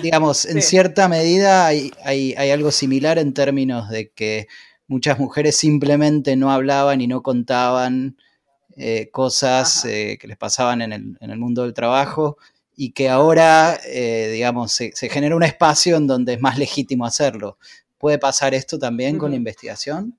[0.01, 4.47] digamos, en cierta medida hay, algo similar en términos de que
[4.87, 8.17] muchas mujeres simplemente no hablaban y no contaban
[8.77, 12.37] eh, cosas eh, que les pasaban en el, mundo del trabajo
[12.75, 17.57] y que ahora, eh, digamos, se, genera un espacio en donde es más legítimo hacerlo.
[17.97, 20.17] ¿Puede pasar esto también con la investigación?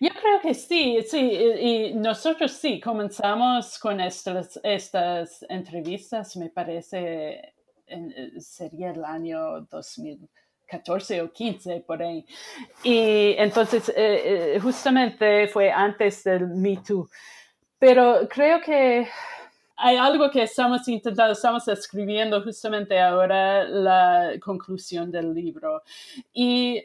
[0.00, 7.53] Yo creo que sí, sí, y, nosotros sí, comenzamos con estas, estas entrevistas, me parece,
[7.86, 12.24] eh, sería el año 2014 o 15 por ahí.
[12.82, 17.08] Y entonces, eh, eh, justamente fue antes del Me Too.
[17.78, 19.06] Pero creo que
[19.76, 25.82] hay algo que estamos intentando, estamos escribiendo justamente ahora la conclusión del libro.
[26.32, 26.82] Y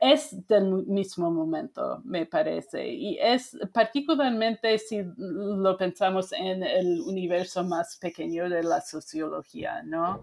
[0.00, 2.86] es del mismo momento, me parece.
[2.88, 10.22] Y es particularmente si lo pensamos en el universo más pequeño de la sociología, ¿no?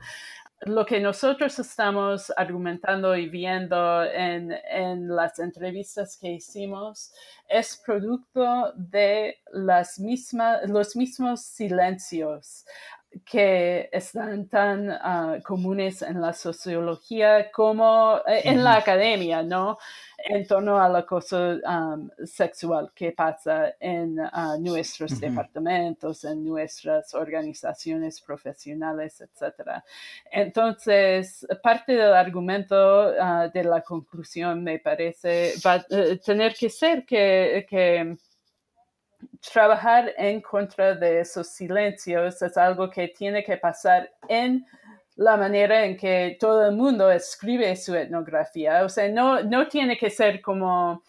[0.62, 7.14] Lo que nosotros estamos argumentando y viendo en, en las entrevistas que hicimos
[7.50, 10.00] es producto de las
[10.68, 12.66] los mismos silencios
[13.24, 19.78] que están tan ah, comunes en la sociología como eh, en la academia, ¿no?
[20.18, 21.60] En torno al acoso
[22.24, 29.84] sexual que pasa en ah, nuestros departamentos, en nuestras organizaciones profesionales, etc.
[30.32, 32.76] Entonces, parte del argumento
[33.20, 38.18] ah, de la conclusión me parece va a eh, tener que ser que, que
[39.54, 44.66] trabajar en contra de esos silencios es algo que tiene que pasar en
[45.16, 48.84] la manera en que todo el mundo escribe su etnografía.
[48.84, 51.04] O sea, no, no tiene que ser como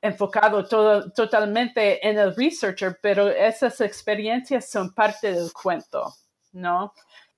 [0.00, 6.14] enfocado todo, totalmente en el researcher, pero esas experiencias son parte del cuento,
[6.52, 6.92] ¿no?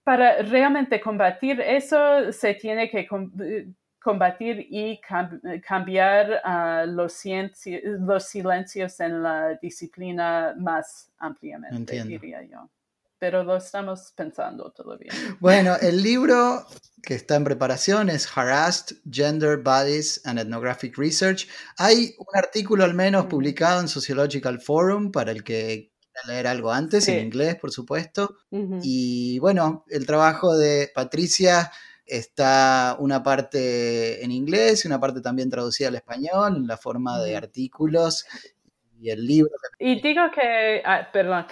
[0.04, 3.06] Para realmente combatir eso se tiene que
[4.00, 5.00] combatir y
[5.66, 7.22] cambiar uh, los,
[7.82, 12.70] los, silencios en la disciplina más ampliamente, diría yo.
[13.18, 15.12] Pero lo estamos pensando todavía.
[15.40, 16.66] Bueno, el libro
[17.02, 21.46] que está en preparación es Harassed Gender Bodies and Ethnographic Research.
[21.76, 25.92] Hay un artículo al menos publicado en Sociological Forum para el que
[26.26, 28.36] leer algo antes, en inglés, por supuesto.
[28.82, 31.70] Y bueno, el trabajo de Patricia
[32.10, 37.22] está una parte en inglés y una parte también traducida al español en la forma
[37.22, 38.26] de artículos
[39.00, 39.50] y el libro.
[39.78, 41.46] Y digo que, ah, perdón,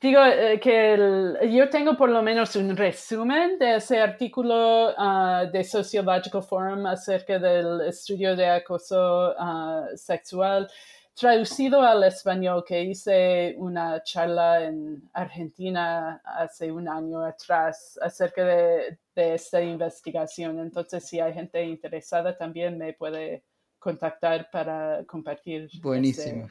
[0.00, 5.64] digo eh, que yo tengo por lo menos un resumen de ese artículo uh, de
[5.64, 10.68] Sociological Forum acerca del estudio de acoso ah, sexual
[11.14, 18.98] traducido al español que hice una charla en Argentina hace un año atrás acerca de,
[19.14, 20.58] esta investigación.
[20.58, 23.44] Entonces, si hay gente interesada, también me puede
[23.78, 25.68] contactar para compartir.
[25.82, 26.48] Buenísimo.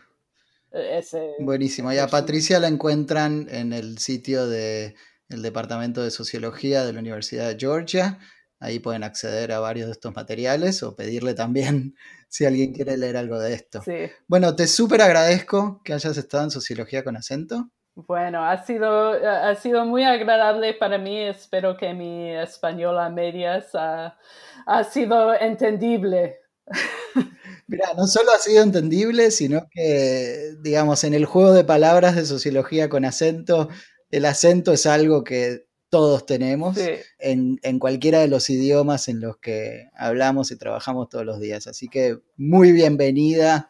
[1.39, 1.91] Buenísimo.
[1.91, 4.93] Y a Patricia la encuentran en el sitio del
[5.27, 8.19] Departamento de Sociología de la Universidad de Georgia.
[8.59, 11.95] Ahí pueden acceder a varios de estos materiales o pedirle también
[12.29, 13.83] si alguien quiere leer algo de esto.
[14.27, 17.69] Bueno, te súper agradezco que hayas estado en Sociología con acento.
[17.95, 21.19] Bueno, ha sido, ha sido muy agradable para mí.
[21.19, 24.17] Espero que mi español a medias ha,
[24.65, 26.39] ha sido entendible.
[27.67, 32.25] Mira, no solo ha sido entendible, sino que, digamos, en el juego de palabras de
[32.25, 33.69] sociología con acento,
[34.09, 36.77] el acento es algo que todos tenemos
[37.19, 41.67] en, cualquiera de los idiomas en los que hablamos y trabajamos todos los días.
[41.67, 43.69] Así que muy bienvenida,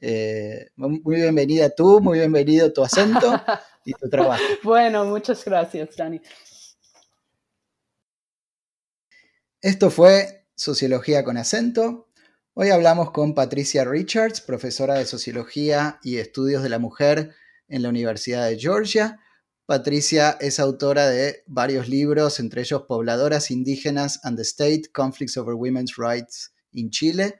[0.00, 3.32] eh, muy bienvenida tú, muy bienvenido tu acento
[3.84, 4.42] y tu trabajo.
[4.62, 6.20] Bueno, muchas gracias, Dani.
[9.60, 12.08] Esto fue Sociología con acento.
[12.54, 17.34] Hoy hablamos con Patricia Richards, profesora de Sociología y Estudios de la Mujer
[17.68, 19.20] en la Universidad de Georgia
[19.68, 25.52] Patricia es autora de varios libros, entre ellos Pobladoras Indígenas and the State, Conflicts over
[25.52, 27.34] Women's Rights in Chile,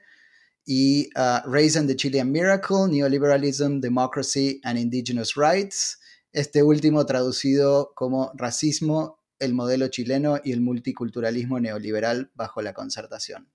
[0.65, 5.99] y uh, Race and the Chilean Miracle, Neoliberalism, Democracy and Indigenous Rights,
[6.31, 13.49] este último traducido como Racismo, el modelo chileno y el multiculturalismo neoliberal bajo la concertación.